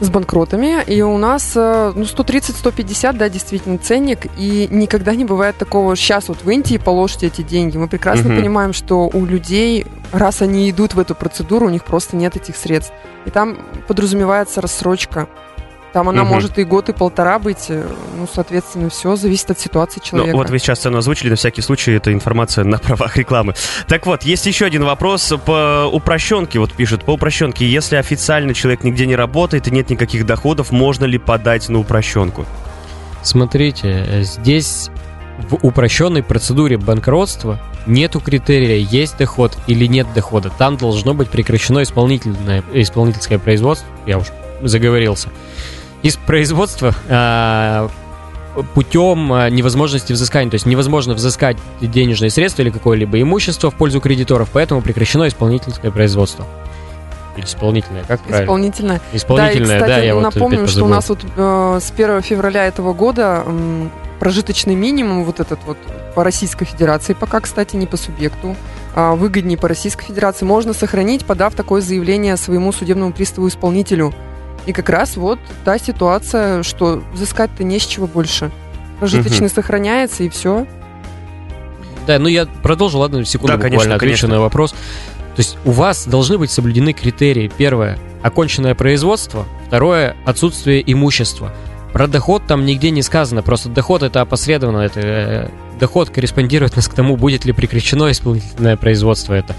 с 0.00 0.08
банкротами, 0.10 0.82
и 0.86 1.02
у 1.02 1.18
нас 1.18 1.52
э, 1.56 1.92
ну, 1.94 2.04
130-150, 2.04 3.18
да, 3.18 3.28
действительно, 3.28 3.78
ценник, 3.78 4.26
и 4.38 4.66
никогда 4.70 5.14
не 5.14 5.24
бывает 5.24 5.56
такого, 5.58 5.94
сейчас 5.96 6.28
вот 6.28 6.42
выньте 6.44 6.76
и 6.76 6.78
положите 6.78 7.26
эти 7.26 7.42
деньги. 7.42 7.76
Мы 7.76 7.88
прекрасно 7.88 8.28
Мгм. 8.30 8.36
понимаем, 8.38 8.72
что 8.72 9.10
у 9.12 9.26
людей, 9.26 9.84
раз 10.12 10.40
они 10.40 10.70
идут 10.70 10.94
в 10.94 11.00
эту 11.00 11.14
процедуру, 11.14 11.66
у 11.66 11.70
них 11.70 11.84
просто 11.84 12.16
нет 12.16 12.36
этих 12.36 12.56
средств. 12.56 12.92
И 13.26 13.30
там 13.30 13.58
подразумевается 13.88 14.60
рассрочка. 14.62 15.28
Там 15.92 16.08
она 16.08 16.22
Мгм. 16.22 16.34
может 16.34 16.58
и 16.58 16.64
год, 16.64 16.88
и 16.90 16.92
полтора 16.92 17.38
быть. 17.38 17.66
э, 17.70 17.86
Ну, 18.16 18.26
соответственно, 18.32 18.90
все 18.90 19.14
зависит 19.16 19.50
от 19.50 19.58
ситуации 19.60 20.00
человека. 20.00 20.32
Ну, 20.32 20.42
вот 20.42 20.50
вы 20.50 20.58
сейчас 20.58 20.80
цену 20.80 20.98
озвучили, 20.98 21.30
на 21.30 21.36
всякий 21.36 21.62
случай, 21.62 21.92
это 21.92 22.12
информация 22.12 22.64
на 22.64 22.78
правах 22.78 23.16
рекламы. 23.16 23.54
Так 23.86 24.06
вот, 24.06 24.22
есть 24.24 24.44
еще 24.46 24.66
один 24.66 24.84
вопрос 24.84 25.32
по 25.46 25.88
упрощенке, 25.90 26.58
вот 26.58 26.72
пишет, 26.72 27.04
по 27.04 27.12
упрощенке, 27.12 27.66
если 27.66 27.96
официально 27.96 28.54
человек 28.54 28.82
нигде 28.84 29.06
не 29.06 29.16
работает 29.16 29.68
и 29.68 29.70
нет 29.70 29.88
никаких 29.90 30.26
доходов, 30.26 30.72
можно 30.72 31.04
ли 31.04 31.16
подать 31.18 31.68
на 31.68 31.78
упрощенку? 31.78 32.44
Смотрите, 33.22 34.22
здесь 34.22 34.90
в 35.48 35.54
упрощенной 35.62 36.22
процедуре 36.22 36.76
банкротства 36.76 37.60
нету 37.86 38.20
критерия, 38.20 38.76
есть 38.78 39.16
доход 39.18 39.56
или 39.66 39.86
нет 39.86 40.06
дохода. 40.14 40.50
Там 40.50 40.76
должно 40.76 41.14
быть 41.14 41.28
прекращено 41.30 41.82
исполнительное, 41.82 42.62
исполнительское 42.72 43.38
производство. 43.38 43.86
Я 44.06 44.18
уж 44.18 44.26
заговорился. 44.62 45.28
Из 46.02 46.16
производства 46.16 46.94
а, 47.08 47.88
путем 48.74 49.32
а, 49.32 49.50
невозможности 49.50 50.12
взыскания. 50.12 50.50
То 50.50 50.54
есть 50.54 50.66
невозможно 50.66 51.14
взыскать 51.14 51.56
денежные 51.80 52.30
средства 52.30 52.62
или 52.62 52.70
какое-либо 52.70 53.20
имущество 53.20 53.70
в 53.70 53.74
пользу 53.74 54.00
кредиторов, 54.00 54.50
поэтому 54.52 54.82
прекращено 54.82 55.28
исполнительское 55.28 55.90
производство. 55.90 56.46
Или 57.36 57.44
исполнительное, 57.44 58.04
как 58.04 58.20
правильно? 58.20 58.44
Исполнительная. 58.44 59.00
Исполнительное, 59.12 59.68
да, 59.68 59.76
и, 59.76 59.78
да, 59.78 59.86
кстати, 59.86 60.06
я 60.06 60.14
вот 60.14 60.22
напомню, 60.22 60.58
опять 60.58 60.70
что 60.70 60.84
у 60.84 60.88
нас 60.88 61.08
вот 61.08 61.24
э, 61.36 61.78
с 61.80 61.90
1 61.92 62.22
февраля 62.22 62.66
этого 62.66 62.92
года 62.92 63.44
м, 63.46 63.92
прожиточный 64.18 64.74
минимум, 64.74 65.24
вот 65.24 65.38
этот 65.38 65.60
вот 65.64 65.78
по 66.16 66.24
Российской 66.24 66.64
Федерации, 66.64 67.12
пока, 67.12 67.40
кстати, 67.40 67.76
не 67.76 67.86
по 67.86 67.96
субъекту, 67.96 68.56
а 68.96 69.14
выгоднее 69.14 69.56
по 69.56 69.68
Российской 69.68 70.06
Федерации, 70.06 70.44
можно 70.44 70.72
сохранить, 70.72 71.24
подав 71.24 71.54
такое 71.54 71.80
заявление 71.80 72.36
своему 72.36 72.72
судебному 72.72 73.12
приставу-исполнителю. 73.12 74.12
И 74.68 74.72
как 74.74 74.90
раз 74.90 75.16
вот 75.16 75.38
та 75.64 75.78
ситуация, 75.78 76.62
что 76.62 77.02
взыскать-то 77.14 77.64
не 77.64 77.78
с 77.78 77.86
чего 77.86 78.06
больше. 78.06 78.50
Прожиточный 78.98 79.48
сохраняется, 79.48 80.24
и 80.24 80.28
все. 80.28 80.66
Да, 82.06 82.18
ну 82.18 82.28
я 82.28 82.44
продолжу, 82.44 82.98
ладно, 82.98 83.24
секунду 83.24 83.52
Да, 83.52 83.56
буквально 83.56 83.78
конечно, 83.78 83.94
отвечу 83.94 84.20
конечно. 84.26 84.28
на 84.28 84.40
вопрос. 84.42 84.72
То 84.72 84.76
есть 85.38 85.56
у 85.64 85.70
вас 85.70 86.06
должны 86.06 86.36
быть 86.36 86.50
соблюдены 86.50 86.92
критерии. 86.92 87.50
Первое– 87.56 87.98
оконченное 88.22 88.74
производство. 88.74 89.46
Второе– 89.68 90.14
отсутствие 90.26 90.82
имущества. 90.92 91.54
Про 91.94 92.06
доход 92.06 92.42
там 92.46 92.66
нигде 92.66 92.90
не 92.90 93.00
сказано, 93.00 93.40
просто 93.40 93.70
доход 93.70 94.02
это 94.02 94.20
опосредованно, 94.20 94.80
это 94.80 95.00
э, 95.00 95.48
доход 95.80 96.10
корреспондирует 96.10 96.76
нас 96.76 96.88
к 96.88 96.92
тому, 96.92 97.16
будет 97.16 97.46
ли 97.46 97.54
прекращено 97.54 98.10
исполнительное 98.10 98.76
производство 98.76 99.32
это. 99.32 99.56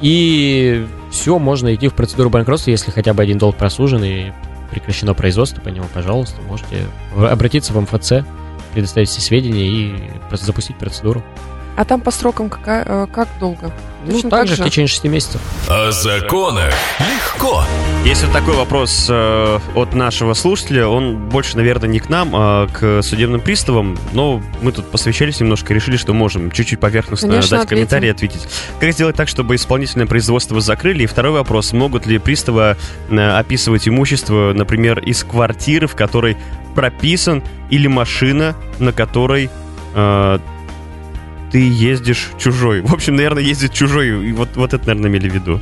И 0.00 0.86
все, 1.10 1.38
можно 1.38 1.74
идти 1.74 1.88
в 1.88 1.94
процедуру 1.94 2.30
банкротства, 2.30 2.70
если 2.70 2.90
хотя 2.90 3.14
бы 3.14 3.22
один 3.22 3.38
долг 3.38 3.56
просужен 3.56 4.04
и 4.04 4.32
прекращено 4.74 5.14
производство 5.14 5.60
по 5.60 5.68
нему, 5.68 5.86
пожалуйста, 5.94 6.42
можете 6.42 6.86
обратиться 7.16 7.72
в 7.72 7.80
МФЦ, 7.80 8.26
предоставить 8.72 9.08
все 9.08 9.20
сведения 9.20 9.66
и 9.68 10.10
запустить 10.32 10.76
процедуру. 10.78 11.22
А 11.76 11.84
там 11.84 12.00
по 12.00 12.10
срокам 12.10 12.48
какая, 12.48 12.84
э, 12.86 13.06
как 13.12 13.28
долго? 13.40 13.72
Ну, 14.06 14.12
Точно 14.12 14.30
так 14.30 14.40
так 14.40 14.48
же, 14.48 14.56
же? 14.56 14.62
в 14.62 14.66
течение 14.66 14.88
6 14.88 15.04
месяцев. 15.04 15.40
О 15.68 15.90
законах 15.90 16.74
легко. 17.00 17.64
Вот 18.04 18.32
такой 18.32 18.54
вопрос 18.54 19.06
э, 19.08 19.58
от 19.74 19.94
нашего 19.94 20.34
слушателя, 20.34 20.86
он 20.88 21.16
больше, 21.16 21.56
наверное, 21.56 21.88
не 21.88 22.00
к 22.00 22.08
нам, 22.08 22.30
а 22.34 22.68
к 22.68 23.02
судебным 23.02 23.40
приставам, 23.40 23.98
но 24.12 24.42
мы 24.60 24.72
тут 24.72 24.90
посвящались 24.90 25.40
немножко 25.40 25.72
и 25.72 25.76
решили, 25.76 25.96
что 25.96 26.12
можем 26.12 26.50
чуть-чуть 26.50 26.80
поверхностно 26.80 27.28
Конечно, 27.28 27.56
дать 27.58 27.66
ответим. 27.66 27.76
комментарий 27.86 28.08
и 28.08 28.12
ответить. 28.12 28.46
Как 28.80 28.92
сделать 28.92 29.16
так, 29.16 29.28
чтобы 29.28 29.54
исполнительное 29.54 30.06
производство 30.06 30.60
закрыли? 30.60 31.04
И 31.04 31.06
второй 31.06 31.32
вопрос, 31.32 31.72
могут 31.72 32.06
ли 32.06 32.18
приставы 32.18 32.76
э, 33.08 33.38
описывать 33.38 33.88
имущество, 33.88 34.52
например, 34.54 34.98
из 34.98 35.24
квартиры, 35.24 35.86
в 35.86 35.94
которой 35.94 36.36
прописан, 36.74 37.42
или 37.70 37.86
машина, 37.86 38.54
на 38.78 38.92
которой 38.92 39.48
э, 39.94 40.38
ты 41.54 41.68
ездишь 41.70 42.32
чужой. 42.36 42.80
В 42.80 42.92
общем, 42.92 43.14
наверное, 43.14 43.44
ездит 43.44 43.72
чужой, 43.72 44.28
и 44.28 44.32
вот, 44.32 44.48
вот 44.56 44.74
это, 44.74 44.88
наверное, 44.88 45.08
имели 45.08 45.28
в 45.28 45.34
виду. 45.34 45.60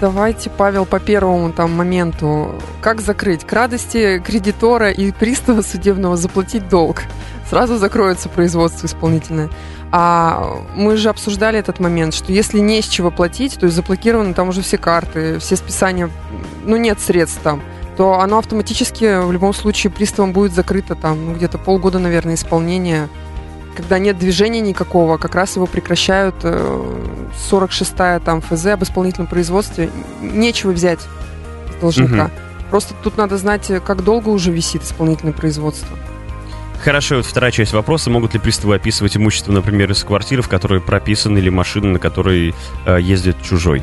Давайте, 0.00 0.50
Павел, 0.50 0.86
по 0.86 0.98
первому 0.98 1.52
там 1.52 1.70
моменту. 1.70 2.60
Как 2.80 3.00
закрыть? 3.00 3.44
К 3.44 3.52
радости 3.52 4.18
кредитора 4.18 4.90
и 4.90 5.12
пристава 5.12 5.62
судебного 5.62 6.16
заплатить 6.16 6.68
долг. 6.68 7.02
Сразу 7.48 7.78
закроется 7.78 8.28
производство 8.28 8.88
исполнительное. 8.88 9.50
А 9.92 10.64
мы 10.74 10.96
же 10.96 11.10
обсуждали 11.10 11.60
этот 11.60 11.78
момент, 11.78 12.12
что 12.12 12.32
если 12.32 12.58
не 12.58 12.82
с 12.82 12.86
чего 12.86 13.12
платить, 13.12 13.54
то 13.54 13.66
есть 13.66 13.76
заблокированы 13.76 14.34
там 14.34 14.48
уже 14.48 14.62
все 14.62 14.78
карты, 14.78 15.38
все 15.38 15.54
списания, 15.54 16.10
ну 16.64 16.76
нет 16.76 16.98
средств 16.98 17.38
там, 17.40 17.62
то 17.96 18.18
оно 18.18 18.38
автоматически 18.38 19.24
в 19.24 19.30
любом 19.30 19.54
случае 19.54 19.92
приставом 19.92 20.32
будет 20.32 20.52
закрыто 20.52 20.96
там 20.96 21.24
ну, 21.24 21.34
где-то 21.34 21.58
полгода, 21.58 22.00
наверное, 22.00 22.34
исполнения. 22.34 23.08
Когда 23.76 23.98
нет 23.98 24.18
движения 24.18 24.60
никакого, 24.60 25.16
как 25.18 25.34
раз 25.34 25.56
его 25.56 25.66
прекращают 25.66 26.36
э, 26.42 26.82
46-я 27.50 28.20
там 28.20 28.40
ФЗ 28.40 28.66
об 28.66 28.82
исполнительном 28.84 29.26
производстве. 29.26 29.90
Нечего 30.20 30.70
взять 30.70 31.00
с 31.00 31.80
должника. 31.80 32.24
Мгм. 32.24 32.30
Просто 32.70 32.94
тут 33.02 33.16
надо 33.16 33.36
знать, 33.36 33.70
э, 33.70 33.80
как 33.80 34.04
долго 34.04 34.28
уже 34.28 34.52
висит 34.52 34.82
исполнительное 34.82 35.32
производство. 35.32 35.96
Хорошо, 36.82 37.16
вот 37.16 37.26
вторая 37.26 37.50
часть 37.50 37.72
вопроса. 37.72 38.10
Могут 38.10 38.34
ли 38.34 38.40
приставы 38.40 38.74
описывать 38.74 39.16
имущество, 39.16 39.52
например, 39.52 39.90
из 39.90 40.04
квартиры, 40.04 40.42
в 40.42 40.48
которой 40.48 40.80
прописан, 40.80 41.36
или 41.38 41.48
машины, 41.48 41.88
на 41.88 41.98
которой 41.98 42.54
э, 42.86 42.98
ездит 43.00 43.36
чужой? 43.42 43.82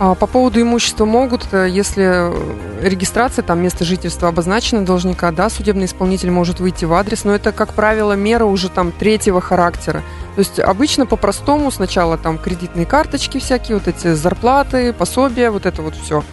А 0.00 0.14
по 0.14 0.26
поводу 0.26 0.62
имущества 0.62 1.04
могут, 1.04 1.52
э, 1.52 1.68
если 1.68 2.04
э, 2.06 2.80
регистрация, 2.80 3.42
там 3.42 3.60
место 3.60 3.84
жительства 3.84 4.28
обозначено 4.28 4.82
должника, 4.82 5.30
да, 5.30 5.50
судебный 5.50 5.84
исполнитель 5.84 6.30
может 6.30 6.58
выйти 6.58 6.86
в 6.86 6.94
адрес, 6.94 7.24
но 7.24 7.34
это, 7.34 7.52
как 7.52 7.74
правило, 7.74 8.14
мера 8.14 8.46
уже 8.46 8.70
там 8.70 8.92
третьего 8.92 9.42
характера. 9.42 10.02
То 10.36 10.38
есть 10.38 10.58
обычно 10.58 11.04
по-простому 11.04 11.70
сначала 11.70 12.16
там 12.16 12.38
кредитные 12.38 12.86
карточки 12.86 13.38
всякие, 13.40 13.76
вот 13.76 13.88
эти 13.88 14.14
зарплаты, 14.14 14.94
пособия, 14.94 15.50
вот 15.50 15.66
это 15.66 15.82
вот 15.82 15.94
все. 15.94 16.24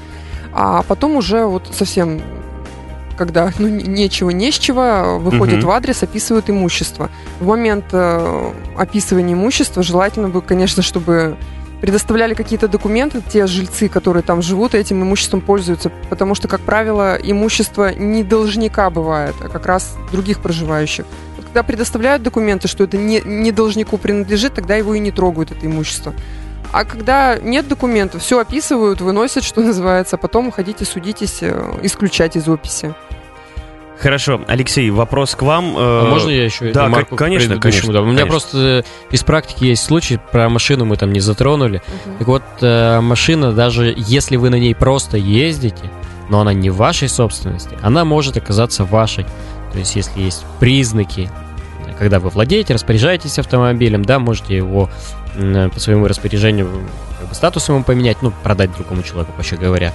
А 0.53 0.81
потом 0.83 1.17
уже 1.17 1.43
вот 1.43 1.67
совсем 1.73 2.21
когда 3.17 3.51
ну, 3.57 3.67
нечего, 3.67 4.29
не 4.29 4.51
с 4.51 4.59
чего, 4.59 5.19
выходит 5.19 5.57
Мгм. 5.57 5.67
в 5.67 5.71
адрес, 5.71 6.03
описывают 6.03 6.49
имущество. 6.49 7.09
В 7.41 7.47
момент 7.47 7.85
э, 7.91 8.51
описывания 8.77 9.33
имущества 9.33 9.83
желательно 9.83 10.29
бы, 10.29 10.41
конечно, 10.41 10.83
чтобы 10.83 11.35
предоставляли 11.81 12.33
какие-то 12.33 12.67
документы 12.67 13.21
те 13.21 13.47
жильцы, 13.47 13.89
которые 13.89 14.23
там 14.23 14.41
живут, 14.41 14.73
и 14.73 14.77
этим 14.77 15.03
имуществом 15.03 15.41
пользуются, 15.41 15.91
потому 16.09 16.35
что, 16.35 16.47
как 16.47 16.61
правило, 16.61 17.17
имущество 17.21 17.93
не 17.93 18.23
должника 18.23 18.89
бывает, 18.89 19.35
а 19.41 19.49
как 19.49 19.65
раз 19.65 19.95
других 20.11 20.41
проживающих. 20.41 21.05
Когда 21.43 21.63
предоставляют 21.63 22.23
документы, 22.23 22.67
что 22.67 22.83
это 22.83 22.97
не, 22.97 23.21
не 23.23 23.51
должнику 23.51 23.97
принадлежит, 23.97 24.53
тогда 24.53 24.75
его 24.75 24.95
и 24.95 24.99
не 24.99 25.11
трогают, 25.11 25.51
это 25.51 25.65
имущество. 25.65 26.13
А 26.71 26.83
когда 26.83 27.37
нет 27.37 27.67
документов, 27.67 28.21
все 28.21 28.39
описывают, 28.39 29.01
выносят, 29.01 29.43
что 29.43 29.61
называется, 29.63 30.17
а 30.17 30.19
потом 30.19 30.47
уходите, 30.47 30.85
судитесь, 30.85 31.39
э, 31.41 31.79
исключать 31.83 32.35
из 32.35 32.47
описи. 32.47 32.93
Хорошо, 33.99 34.41
Алексей, 34.47 34.89
вопрос 34.91 35.35
к 35.35 35.41
вам. 35.41 35.73
А 35.75 36.05
Э, 36.05 36.09
можно 36.09 36.29
я 36.29 36.45
еще 36.45 36.71
да, 36.71 36.85
ремарку 36.85 37.15
к- 37.15 37.17
к 37.17 37.19
конечно, 37.19 37.57
конечно? 37.59 37.89
У 38.01 38.05
меня 38.05 38.19
конечно. 38.19 38.27
просто 38.29 38.85
из 39.09 39.23
практики 39.23 39.65
есть 39.65 39.83
случай, 39.83 40.19
про 40.31 40.49
машину 40.49 40.85
мы 40.85 40.97
там 40.97 41.11
не 41.11 41.19
затронули. 41.19 41.81
Так 42.19 42.27
вот, 42.27 42.43
э, 42.61 42.99
машина, 43.01 43.53
даже 43.53 43.93
если 43.97 44.35
вы 44.35 44.49
на 44.51 44.59
ней 44.59 44.75
просто 44.75 45.17
ездите, 45.17 45.89
но 46.29 46.41
она 46.41 46.53
не 46.53 46.69
в 46.69 46.75
вашей 46.77 47.09
собственности, 47.09 47.75
она 47.81 48.05
может 48.05 48.37
оказаться 48.37 48.83
вашей. 48.85 49.25
То 49.73 49.79
есть, 49.79 49.95
если 49.95 50.21
есть 50.21 50.45
признаки, 50.59 51.29
э, 51.87 51.93
когда 51.97 52.19
вы 52.19 52.29
владеете, 52.29 52.75
распоряжаетесь 52.75 53.39
автомобилем, 53.39 54.05
да, 54.05 54.19
можете 54.19 54.55
его 54.55 54.89
по 55.35 55.79
своему 55.79 56.07
распоряжению 56.07 56.67
как 57.19 57.29
бы, 57.29 57.35
статус 57.35 57.69
ему 57.69 57.83
поменять, 57.83 58.17
ну, 58.23 58.31
продать 58.43 58.75
другому 58.75 59.03
человеку, 59.03 59.33
проще 59.33 59.55
говоря. 59.55 59.93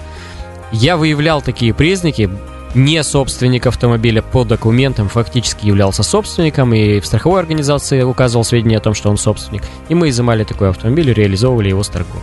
Я 0.71 0.97
выявлял 0.97 1.43
такие 1.43 1.75
признаки, 1.75 2.31
не 2.75 3.03
собственник 3.03 3.67
автомобиля 3.67 4.23
по 4.23 4.45
документам 4.45 5.09
фактически 5.09 5.67
являлся 5.67 6.03
собственником 6.03 6.73
и 6.75 7.01
в 7.01 7.07
страховой 7.07 7.41
организации 7.41 8.03
указывал 8.03 8.45
сведения 8.45 8.79
о 8.79 8.81
том, 8.81 8.95
что 8.95 9.11
он 9.11 9.19
собственник. 9.19 9.63
И 9.89 9.95
мы 9.95 10.09
изымали 10.09 10.45
такой 10.45 10.71
автомобиль 10.71 11.11
и 11.11 11.15
реализовывали 11.15 11.69
его 11.69 11.83
с 11.83 11.89
торгов. 11.89 12.23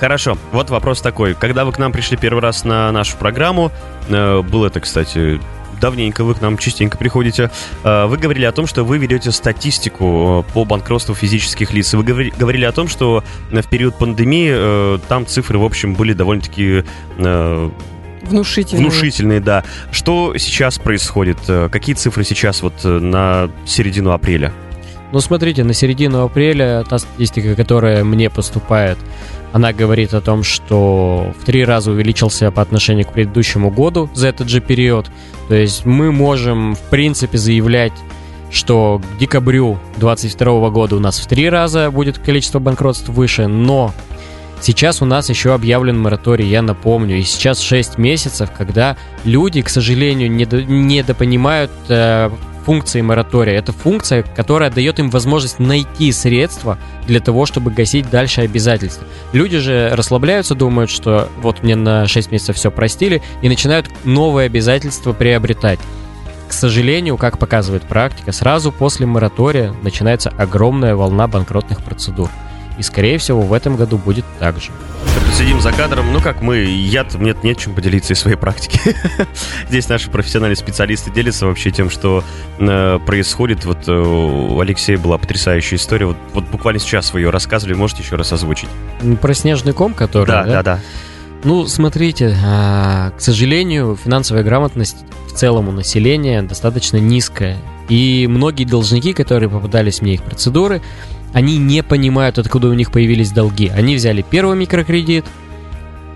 Хорошо, 0.00 0.38
вот 0.52 0.70
вопрос 0.70 1.00
такой. 1.00 1.34
Когда 1.34 1.64
вы 1.64 1.72
к 1.72 1.78
нам 1.78 1.92
пришли 1.92 2.16
первый 2.16 2.40
раз 2.40 2.64
на 2.64 2.92
нашу 2.92 3.16
программу, 3.16 3.72
э, 4.08 4.42
было 4.42 4.68
это, 4.68 4.80
кстати, 4.80 5.40
давненько, 5.80 6.22
вы 6.22 6.34
к 6.34 6.40
нам 6.40 6.56
частенько 6.56 6.96
приходите, 6.96 7.50
э, 7.82 8.06
вы 8.06 8.16
говорили 8.16 8.44
о 8.44 8.52
том, 8.52 8.68
что 8.68 8.84
вы 8.84 8.98
ведете 8.98 9.32
статистику 9.32 10.44
э, 10.48 10.52
по 10.52 10.64
банкротству 10.64 11.16
физических 11.16 11.72
лиц. 11.72 11.94
Вы 11.94 12.04
говори- 12.04 12.32
говорили 12.38 12.64
о 12.64 12.72
том, 12.72 12.86
что 12.86 13.24
в 13.50 13.68
период 13.68 13.98
пандемии 13.98 14.98
там 15.08 15.26
цифры, 15.26 15.58
в 15.58 15.64
общем, 15.64 15.94
были 15.94 16.12
довольно-таки 16.12 16.84
Внушительные. 18.28 18.82
внушительные, 18.82 19.40
да. 19.40 19.64
Что 19.90 20.36
сейчас 20.38 20.78
происходит? 20.78 21.38
Э, 21.48 21.68
Какие 21.70 21.94
цифры 21.94 22.24
сейчас 22.24 22.62
вот 22.62 22.74
э, 22.84 22.88
на 22.88 23.50
середину 23.66 24.12
апреля? 24.12 24.52
Ну, 25.12 25.20
смотрите, 25.20 25.64
на 25.64 25.72
середину 25.72 26.24
апреля 26.24 26.84
та 26.88 26.98
статистика, 26.98 27.54
которая 27.54 28.04
мне 28.04 28.28
поступает, 28.28 28.98
она 29.52 29.72
говорит 29.72 30.12
о 30.12 30.20
том, 30.20 30.42
что 30.42 31.34
в 31.40 31.44
три 31.44 31.64
раза 31.64 31.90
увеличился 31.90 32.50
по 32.50 32.60
отношению 32.60 33.06
к 33.06 33.12
предыдущему 33.12 33.70
году 33.70 34.10
за 34.14 34.28
этот 34.28 34.48
же 34.48 34.60
период. 34.60 35.10
То 35.48 35.54
есть 35.54 35.86
мы 35.86 36.12
можем, 36.12 36.74
в 36.74 36.80
принципе, 36.90 37.38
заявлять 37.38 37.94
что 38.50 39.00
к 39.14 39.18
декабрю 39.18 39.78
2022 39.98 40.70
года 40.70 40.96
у 40.96 41.00
нас 41.00 41.18
в 41.18 41.26
три 41.26 41.48
раза 41.48 41.90
будет 41.90 42.18
количество 42.18 42.58
банкротств 42.58 43.08
выше, 43.08 43.46
но 43.46 43.92
сейчас 44.60 45.02
у 45.02 45.04
нас 45.04 45.28
еще 45.28 45.54
объявлен 45.54 45.98
мораторий, 45.98 46.46
я 46.46 46.62
напомню, 46.62 47.18
и 47.18 47.22
сейчас 47.22 47.60
6 47.60 47.98
месяцев, 47.98 48.50
когда 48.56 48.96
люди, 49.24 49.62
к 49.62 49.68
сожалению, 49.68 50.30
недо, 50.30 50.62
недопонимают 50.62 51.70
э, 51.88 52.30
функции 52.68 53.00
моратория. 53.00 53.54
Это 53.54 53.72
функция, 53.72 54.22
которая 54.22 54.70
дает 54.70 54.98
им 54.98 55.08
возможность 55.08 55.58
найти 55.58 56.12
средства 56.12 56.76
для 57.06 57.18
того, 57.18 57.46
чтобы 57.46 57.70
гасить 57.70 58.10
дальше 58.10 58.42
обязательства. 58.42 59.06
Люди 59.32 59.56
же 59.58 59.90
расслабляются, 59.94 60.54
думают, 60.54 60.90
что 60.90 61.30
вот 61.40 61.62
мне 61.62 61.76
на 61.76 62.06
6 62.06 62.30
месяцев 62.30 62.56
все 62.56 62.70
простили, 62.70 63.22
и 63.40 63.48
начинают 63.48 63.88
новые 64.04 64.46
обязательства 64.46 65.14
приобретать. 65.14 65.78
К 66.46 66.52
сожалению, 66.52 67.16
как 67.16 67.38
показывает 67.38 67.84
практика, 67.84 68.32
сразу 68.32 68.70
после 68.70 69.06
моратория 69.06 69.74
начинается 69.82 70.28
огромная 70.28 70.94
волна 70.94 71.26
банкротных 71.26 71.82
процедур. 71.82 72.28
И, 72.78 72.82
скорее 72.82 73.18
всего, 73.18 73.42
в 73.42 73.52
этом 73.52 73.76
году 73.76 73.98
будет 73.98 74.24
так 74.38 74.60
же. 74.60 74.70
Сидим 75.32 75.60
за 75.60 75.72
кадром, 75.72 76.12
ну 76.12 76.20
как 76.20 76.40
мы, 76.40 76.64
я 76.64 77.06
мне 77.14 77.34
нет 77.42 77.58
чем 77.58 77.74
поделиться 77.74 78.12
из 78.12 78.20
своей 78.20 78.36
практики. 78.36 78.80
Здесь 79.68 79.88
наши 79.88 80.10
профессиональные 80.10 80.56
специалисты 80.56 81.10
делятся 81.10 81.46
вообще 81.46 81.70
тем, 81.70 81.90
что 81.90 82.24
э, 82.58 82.98
происходит. 83.04 83.64
Вот 83.64 83.88
э, 83.88 83.92
у 83.92 84.58
Алексея 84.60 84.98
была 84.98 85.18
потрясающая 85.18 85.76
история. 85.76 86.06
Вот, 86.06 86.16
вот 86.34 86.44
буквально 86.44 86.80
сейчас 86.80 87.12
вы 87.12 87.20
ее 87.20 87.30
рассказывали, 87.30 87.74
можете 87.74 88.02
еще 88.02 88.16
раз 88.16 88.32
озвучить? 88.32 88.68
Про 89.20 89.34
снежный 89.34 89.72
ком, 89.72 89.94
который... 89.94 90.28
Да, 90.28 90.44
да, 90.44 90.50
да. 90.50 90.62
да. 90.62 90.80
Ну, 91.44 91.66
смотрите, 91.66 92.36
а, 92.44 93.10
к 93.16 93.20
сожалению, 93.20 93.96
финансовая 94.02 94.42
грамотность 94.42 94.96
в 95.28 95.34
целом 95.34 95.68
у 95.68 95.72
населения 95.72 96.42
достаточно 96.42 96.96
низкая. 96.96 97.58
И 97.88 98.26
многие 98.28 98.64
должники, 98.64 99.12
которые 99.12 99.48
попадались 99.48 100.02
мне 100.02 100.14
их 100.14 100.22
процедуры, 100.22 100.82
они 101.32 101.58
не 101.58 101.82
понимают, 101.82 102.38
откуда 102.38 102.68
у 102.68 102.74
них 102.74 102.90
появились 102.90 103.32
долги. 103.32 103.68
Они 103.68 103.94
взяли 103.94 104.24
первый 104.28 104.56
микрокредит, 104.56 105.24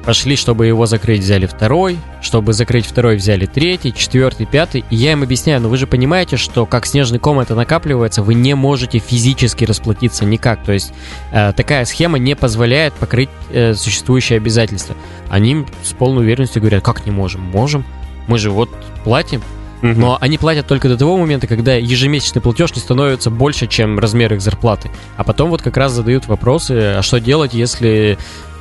пошли, 0.04 0.37
чтобы 0.37 0.66
его 0.66 0.87
закрыть, 0.87 1.21
взяли 1.21 1.47
второй, 1.47 1.99
чтобы 2.21 2.52
закрыть 2.52 2.87
второй, 2.87 3.16
взяли 3.16 3.47
третий, 3.47 3.92
четвертый, 3.95 4.47
пятый. 4.47 4.85
И 4.90 4.97
я 4.97 5.12
им 5.12 5.23
объясняю, 5.23 5.61
но 5.61 5.69
вы 5.69 5.76
же 5.76 5.87
понимаете, 5.87 6.37
что 6.37 6.66
как 6.66 6.87
снежный 6.87 7.19
ком 7.19 7.40
это 7.40 7.54
накапливается, 7.54 8.23
вы 8.23 8.35
не 8.35 8.54
можете 8.54 8.99
физически 8.99 9.64
расплатиться 9.64 10.25
никак. 10.25 10.64
То 10.64 10.73
есть 10.73 10.92
э, 11.31 11.52
такая 11.57 11.85
схема 11.85 12.19
не 12.19 12.35
позволяет 12.35 12.92
покрыть 12.95 13.31
э, 13.50 13.75
существующие 13.75 14.38
обязательства. 14.38 14.97
Они 15.31 15.64
с 15.83 15.92
полной 15.92 16.23
уверенностью 16.23 16.61
говорят, 16.61 16.83
как 16.83 17.07
не 17.07 17.12
можем? 17.12 17.42
Можем. 17.42 17.85
Мы 18.28 18.38
же 18.38 18.50
вот 18.50 18.71
платим, 19.04 19.42
но 19.83 20.17
они 20.21 20.39
платят 20.39 20.67
только 20.67 20.89
до 20.89 20.97
того 20.97 21.17
момента, 21.17 21.47
когда 21.47 21.75
ежемесячный 21.75 22.41
платеж 22.41 22.75
не 22.75 22.81
становится 22.81 23.31
больше, 23.31 23.67
чем 23.67 23.99
размер 23.99 24.35
их 24.35 24.41
зарплаты. 24.41 24.91
А 25.17 25.25
потом 25.25 25.51
вот 25.51 25.62
как 25.62 25.77
раз 25.77 25.93
задают 25.93 26.27
вопросы, 26.27 26.95
а 26.97 27.03
что 27.03 27.21
делать, 27.21 27.53
если 27.53 28.19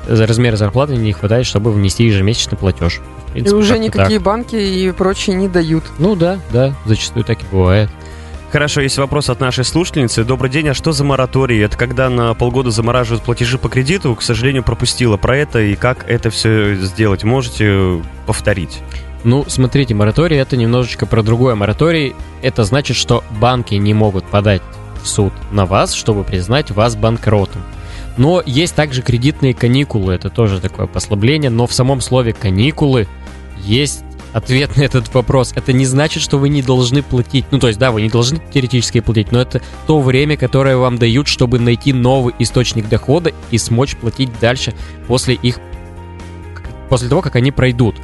размера 0.08 0.56
зарплаты 0.56 0.96
не 0.96 1.14
хватает, 1.14 1.46
чтобы 1.46 1.72
внести 1.72 2.06
ежемесячный 2.06 2.58
платеж. 2.58 3.02
принципе, 3.34 3.56
и 3.56 3.60
уже 3.60 3.80
никакие 3.80 4.20
так. 4.20 4.26
банки 4.26 4.56
и 4.56 4.92
прочие 4.92 5.36
не 5.36 5.48
дают. 5.48 5.84
Ну 6.00 6.16
да, 6.16 6.40
да, 6.52 6.74
зачастую 6.86 7.24
так 7.24 7.42
и 7.42 7.46
бывает. 7.52 7.90
Хорошо, 8.52 8.82
есть 8.82 8.98
вопрос 8.98 9.30
от 9.30 9.40
нашей 9.40 9.64
слушательницы. 9.64 10.26
Добрый 10.26 10.52
день, 10.52 10.68
а 10.68 10.74
что 10.74 10.92
за 10.92 11.06
мораторий? 11.06 11.60
Это 11.64 11.78
когда 11.78 12.10
на 12.10 12.34
полгода 12.34 12.70
замораживают 12.70 13.24
платежи 13.24 13.58
по 13.58 13.70
кредиту? 13.70 14.14
К 14.14 14.22
сожалению, 14.22 14.64
пропустила 14.64 15.16
про 15.16 15.38
это 15.38 15.62
и 15.62 15.76
как 15.76 16.10
это 16.10 16.30
все 16.32 16.76
сделать. 16.76 17.24
Можете 17.24 18.02
повторить? 18.26 18.82
Ну, 19.24 19.46
смотрите, 19.48 19.94
мораторий 19.94 20.38
это 20.38 20.58
немножечко 20.58 21.06
про 21.06 21.22
другое. 21.22 21.56
Мораторий 21.56 22.16
это 22.42 22.64
значит, 22.64 22.98
что 22.98 23.24
банки 23.40 23.76
не 23.76 23.94
могут 23.94 24.26
подать 24.26 24.62
в 25.02 25.08
суд 25.08 25.34
на 25.52 25.66
вас, 25.66 25.94
чтобы 25.94 26.24
признать 26.24 26.72
вас 26.72 26.96
банкротом. 26.96 27.62
Но 28.18 28.42
есть 28.46 28.76
также 28.76 29.02
кредитные 29.02 29.54
каникулы, 29.54 30.14
это 30.14 30.30
тоже 30.30 30.60
такое 30.60 30.86
послабление, 30.88 31.50
но 31.50 31.66
в 31.66 31.74
самом 31.74 32.02
слове 32.02 32.34
каникулы 32.34 33.08
есть 33.64 34.04
ответ 34.34 34.76
на 34.78 34.82
этот 34.82 35.14
вопрос. 35.14 35.54
Это 35.56 35.74
не 35.74 35.86
значит, 35.86 36.22
что 36.24 36.38
вы 36.38 36.50
не 36.50 36.62
должны 36.62 37.04
платить. 37.04 37.46
Ну, 37.52 37.60
то 37.60 37.68
есть, 37.68 37.80
да, 37.80 37.92
вы 37.92 38.02
не 38.02 38.10
должны 38.10 38.42
теоретически 38.54 39.02
платить, 39.02 39.32
но 39.32 39.42
это 39.42 39.62
то 39.88 40.00
время, 40.00 40.38
которое 40.38 40.78
вам 40.78 40.98
дают, 40.98 41.28
чтобы 41.28 41.60
найти 41.60 41.94
новый 41.94 42.34
источник 42.40 42.90
дохода 42.90 43.32
и 43.50 43.58
смочь 43.58 43.96
платить 43.96 44.32
дальше 44.40 44.74
после 45.08 45.36
их 45.36 45.60
после 46.90 47.08
того, 47.08 47.22
как 47.22 47.38
они 47.38 47.52
пройдут. 47.54 47.96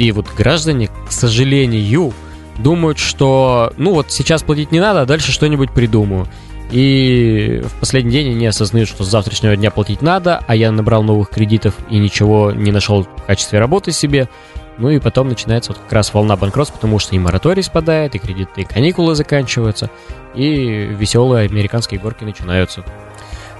И 0.00 0.12
вот 0.12 0.28
граждане, 0.34 0.88
к 1.06 1.12
сожалению, 1.12 2.14
думают, 2.56 2.96
что 2.96 3.74
ну 3.76 3.92
вот 3.92 4.10
сейчас 4.10 4.42
платить 4.42 4.72
не 4.72 4.80
надо, 4.80 5.02
а 5.02 5.04
дальше 5.04 5.30
что-нибудь 5.30 5.72
придумаю. 5.72 6.26
И 6.70 7.60
в 7.62 7.80
последний 7.80 8.10
день 8.10 8.30
они 8.30 8.46
осознают, 8.46 8.88
что 8.88 9.04
с 9.04 9.08
завтрашнего 9.08 9.54
дня 9.56 9.70
платить 9.70 10.00
надо, 10.00 10.42
а 10.46 10.56
я 10.56 10.72
набрал 10.72 11.02
новых 11.02 11.28
кредитов 11.28 11.74
и 11.90 11.98
ничего 11.98 12.50
не 12.50 12.72
нашел 12.72 13.02
в 13.02 13.24
качестве 13.26 13.58
работы 13.58 13.92
себе. 13.92 14.30
Ну 14.78 14.88
и 14.88 15.00
потом 15.00 15.28
начинается 15.28 15.72
вот 15.72 15.82
как 15.82 15.92
раз 15.92 16.14
волна 16.14 16.34
банкротств, 16.34 16.74
потому 16.74 16.98
что 16.98 17.14
и 17.14 17.18
мораторий 17.18 17.62
спадает, 17.62 18.14
и 18.14 18.18
кредитные 18.18 18.64
каникулы 18.64 19.14
заканчиваются, 19.14 19.90
и 20.34 20.88
веселые 20.98 21.46
американские 21.46 22.00
горки 22.00 22.24
начинаются. 22.24 22.86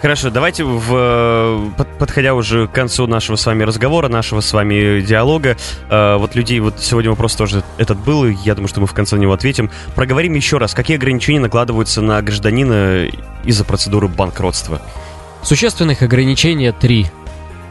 Хорошо, 0.01 0.31
давайте, 0.31 0.65
в, 0.65 1.75
подходя 1.99 2.33
уже 2.33 2.67
к 2.67 2.73
концу 2.73 3.07
нашего 3.07 3.37
с 3.37 3.45
вами 3.45 3.65
разговора, 3.65 4.09
нашего 4.09 4.41
с 4.41 4.51
вами 4.55 5.03
диалога, 5.03 5.59
э, 5.91 6.17
вот 6.17 6.35
людей, 6.35 6.59
вот 6.61 6.81
сегодня 6.81 7.11
вопрос 7.11 7.35
тоже 7.35 7.63
этот 7.77 7.99
был, 7.99 8.25
я 8.27 8.55
думаю, 8.55 8.69
что 8.69 8.81
мы 8.81 8.87
в 8.87 8.95
конце 8.95 9.17
на 9.17 9.21
него 9.21 9.35
ответим. 9.35 9.71
Проговорим 9.95 10.33
еще 10.33 10.57
раз, 10.57 10.73
какие 10.73 10.97
ограничения 10.97 11.41
накладываются 11.41 12.01
на 12.01 12.23
гражданина 12.23 13.11
из-за 13.45 13.65
процедуры 13.67 14.09
банкротства? 14.09 14.81
Существенных 15.43 16.01
ограничений 16.01 16.73
три. 16.73 17.07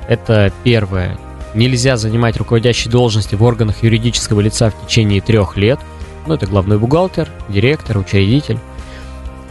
Это 0.07 0.53
первое. 0.63 1.17
Нельзя 1.55 1.97
занимать 1.97 2.37
руководящие 2.37 2.91
должности 2.91 3.33
в 3.33 3.41
органах 3.41 3.81
юридического 3.81 4.41
лица 4.41 4.69
в 4.69 4.85
течение 4.85 5.19
трех 5.19 5.57
лет. 5.57 5.79
Ну, 6.27 6.35
это 6.35 6.45
главный 6.45 6.77
бухгалтер, 6.77 7.27
директор, 7.47 7.97
учредитель. 7.97 8.59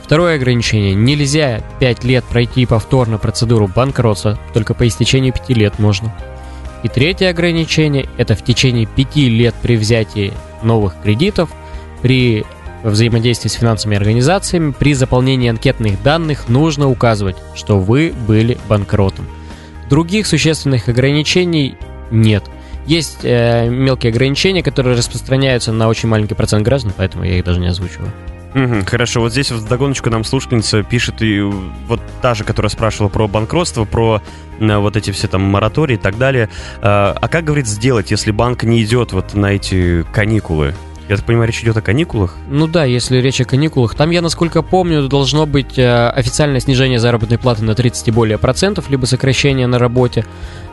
Второе 0.08 0.36
ограничение. 0.36 0.94
Нельзя 0.94 1.60
5 1.80 2.04
лет 2.04 2.24
пройти 2.24 2.64
повторно 2.64 3.18
процедуру 3.18 3.68
банкротства, 3.68 4.38
только 4.54 4.72
по 4.72 4.88
истечении 4.88 5.32
5 5.32 5.50
лет 5.50 5.78
можно. 5.78 6.14
И 6.82 6.88
третье 6.88 7.28
ограничение– 7.28 8.08
это 8.16 8.34
в 8.34 8.42
течение 8.42 8.86
5 8.86 9.16
лет 9.16 9.54
при 9.60 9.76
взятии 9.76 10.32
новых 10.62 10.94
кредитов, 11.02 11.50
при 12.00 12.46
взаимодействии 12.82 13.50
с 13.50 13.52
финансовыми 13.52 13.98
организациями, 13.98 14.70
при 14.72 14.94
заполнении 14.94 15.50
анкетных 15.50 16.02
данных 16.02 16.48
нужно 16.48 16.88
указывать, 16.88 17.36
что 17.54 17.78
вы 17.78 18.14
были 18.26 18.56
банкротом. 18.66 19.26
Других 19.90 20.26
существенных 20.26 20.88
ограничений 20.88 21.76
нет. 22.10 22.44
Есть 22.86 23.18
э, 23.24 23.68
мелкие 23.68 24.08
ограничения, 24.08 24.62
которые 24.62 24.96
распространяются 24.96 25.70
на 25.70 25.86
очень 25.86 26.08
маленький 26.08 26.34
процент 26.34 26.64
граждан, 26.64 26.94
поэтому 26.96 27.24
я 27.24 27.36
их 27.36 27.44
даже 27.44 27.60
не 27.60 27.66
озвучиваю. 27.66 28.10
Хорошо, 28.86 29.20
вот 29.20 29.32
здесь 29.32 29.50
вот 29.50 29.66
догоночку 29.68 30.10
нам 30.10 30.24
слушательница 30.24 30.82
пишет, 30.82 31.22
и 31.22 31.40
вот 31.40 32.00
та 32.22 32.34
же, 32.34 32.44
которая 32.44 32.70
спрашивала 32.70 33.08
про 33.08 33.28
банкротство, 33.28 33.84
про 33.84 34.22
э, 34.58 34.76
вот 34.76 34.96
эти 34.96 35.10
все 35.10 35.28
там 35.28 35.42
моратории 35.42 35.94
и 35.94 35.98
так 35.98 36.18
далее. 36.18 36.48
А, 36.80 37.16
а 37.20 37.28
как, 37.28 37.44
говорит, 37.44 37.66
сделать, 37.66 38.10
если 38.10 38.30
банк 38.30 38.64
не 38.64 38.82
идет 38.82 39.12
вот 39.12 39.34
на 39.34 39.52
эти 39.52 40.04
каникулы? 40.12 40.74
Я 41.08 41.16
так 41.16 41.24
понимаю, 41.24 41.48
речь 41.48 41.62
идет 41.62 41.74
о 41.76 41.80
каникулах? 41.80 42.36
Ну 42.50 42.66
да, 42.66 42.84
если 42.84 43.16
речь 43.18 43.40
о 43.40 43.46
каникулах. 43.46 43.94
Там, 43.94 44.10
я 44.10 44.20
насколько 44.20 44.60
помню, 44.60 45.08
должно 45.08 45.46
быть 45.46 45.78
э, 45.78 46.10
официальное 46.10 46.60
снижение 46.60 46.98
заработной 46.98 47.38
платы 47.38 47.64
на 47.64 47.74
30 47.74 48.08
и 48.08 48.10
более 48.10 48.36
процентов, 48.36 48.90
либо 48.90 49.06
сокращение 49.06 49.66
на 49.66 49.78
работе. 49.78 50.26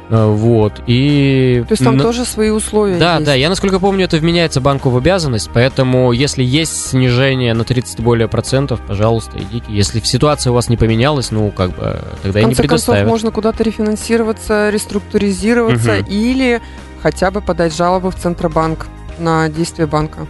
Э, 0.09 0.27
вот, 0.27 0.81
и... 0.85 1.63
То 1.67 1.73
есть 1.73 1.83
там 1.83 1.97
на... 1.97 2.03
тоже 2.03 2.25
свои 2.25 2.49
условия 2.49 2.97
Да, 2.97 3.15
есть. 3.15 3.25
да, 3.25 3.33
я, 3.33 3.49
насколько 3.49 3.79
помню, 3.79 4.05
это 4.05 4.17
вменяется 4.17 4.61
банку 4.61 4.89
в 4.89 4.97
обязанность, 4.97 5.49
поэтому 5.53 6.11
если 6.11 6.43
есть 6.43 6.89
снижение 6.89 7.53
на 7.53 7.63
30 7.63 8.01
более 8.01 8.27
процентов, 8.27 8.81
пожалуйста, 8.85 9.39
идите. 9.39 9.65
Если 9.69 9.99
ситуация 10.01 10.51
у 10.51 10.53
вас 10.53 10.69
не 10.69 10.77
поменялась, 10.77 11.31
ну, 11.31 11.49
как 11.51 11.71
бы, 11.75 12.01
тогда 12.21 12.41
и 12.41 12.45
не 12.45 12.55
предоставят. 12.55 13.01
Концов, 13.01 13.11
можно 13.11 13.31
куда-то 13.31 13.63
рефинансироваться, 13.63 14.69
реструктуризироваться 14.69 15.99
угу. 15.99 16.11
или 16.11 16.61
хотя 17.01 17.31
бы 17.31 17.41
подать 17.41 17.75
жалобу 17.75 18.11
в 18.11 18.15
Центробанк 18.15 18.87
на 19.17 19.49
действие 19.49 19.87
банка. 19.87 20.27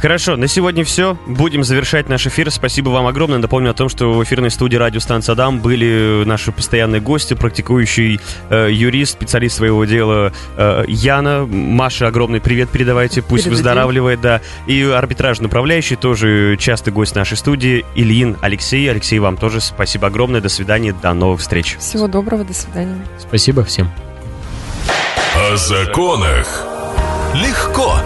Хорошо, 0.00 0.36
на 0.36 0.48
сегодня 0.48 0.82
все. 0.82 1.18
Будем 1.26 1.62
завершать 1.62 2.08
наш 2.08 2.26
эфир. 2.26 2.50
Спасибо 2.50 2.88
вам 2.88 3.06
огромное. 3.06 3.38
Напомню 3.38 3.70
о 3.70 3.74
том, 3.74 3.90
что 3.90 4.14
в 4.14 4.24
эфирной 4.24 4.50
студии 4.50 4.76
радиостанции 4.76 5.32
Адам 5.32 5.60
были 5.60 6.24
наши 6.24 6.52
постоянные 6.52 7.02
гости, 7.02 7.34
практикующий 7.34 8.18
э, 8.48 8.68
юрист, 8.72 9.12
специалист 9.12 9.56
своего 9.56 9.84
дела 9.84 10.32
э, 10.56 10.84
Яна. 10.88 11.44
Маша, 11.44 12.06
огромный 12.06 12.40
привет 12.40 12.70
передавайте. 12.70 13.20
Пусть 13.20 13.44
Передадим. 13.44 13.52
выздоравливает, 13.52 14.20
да. 14.22 14.40
И 14.66 14.82
арбитражный 14.82 15.48
управляющий, 15.48 15.96
тоже 15.96 16.56
частый 16.58 16.94
гость 16.94 17.14
нашей 17.14 17.36
студии, 17.36 17.84
Ильин 17.94 18.38
Алексей. 18.40 18.90
Алексей, 18.90 19.18
вам 19.18 19.36
тоже 19.36 19.60
спасибо 19.60 20.06
огромное. 20.06 20.40
До 20.40 20.48
свидания, 20.48 20.94
до 20.94 21.12
новых 21.12 21.40
встреч. 21.40 21.76
Всего 21.78 22.08
доброго, 22.08 22.44
до 22.44 22.54
свидания. 22.54 23.06
Спасибо 23.18 23.64
всем. 23.64 23.90
О 25.36 25.56
законах. 25.56 26.64
Легко. 27.34 27.96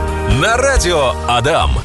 На 0.40 0.57
радио 0.57 1.12
Адам. 1.28 1.78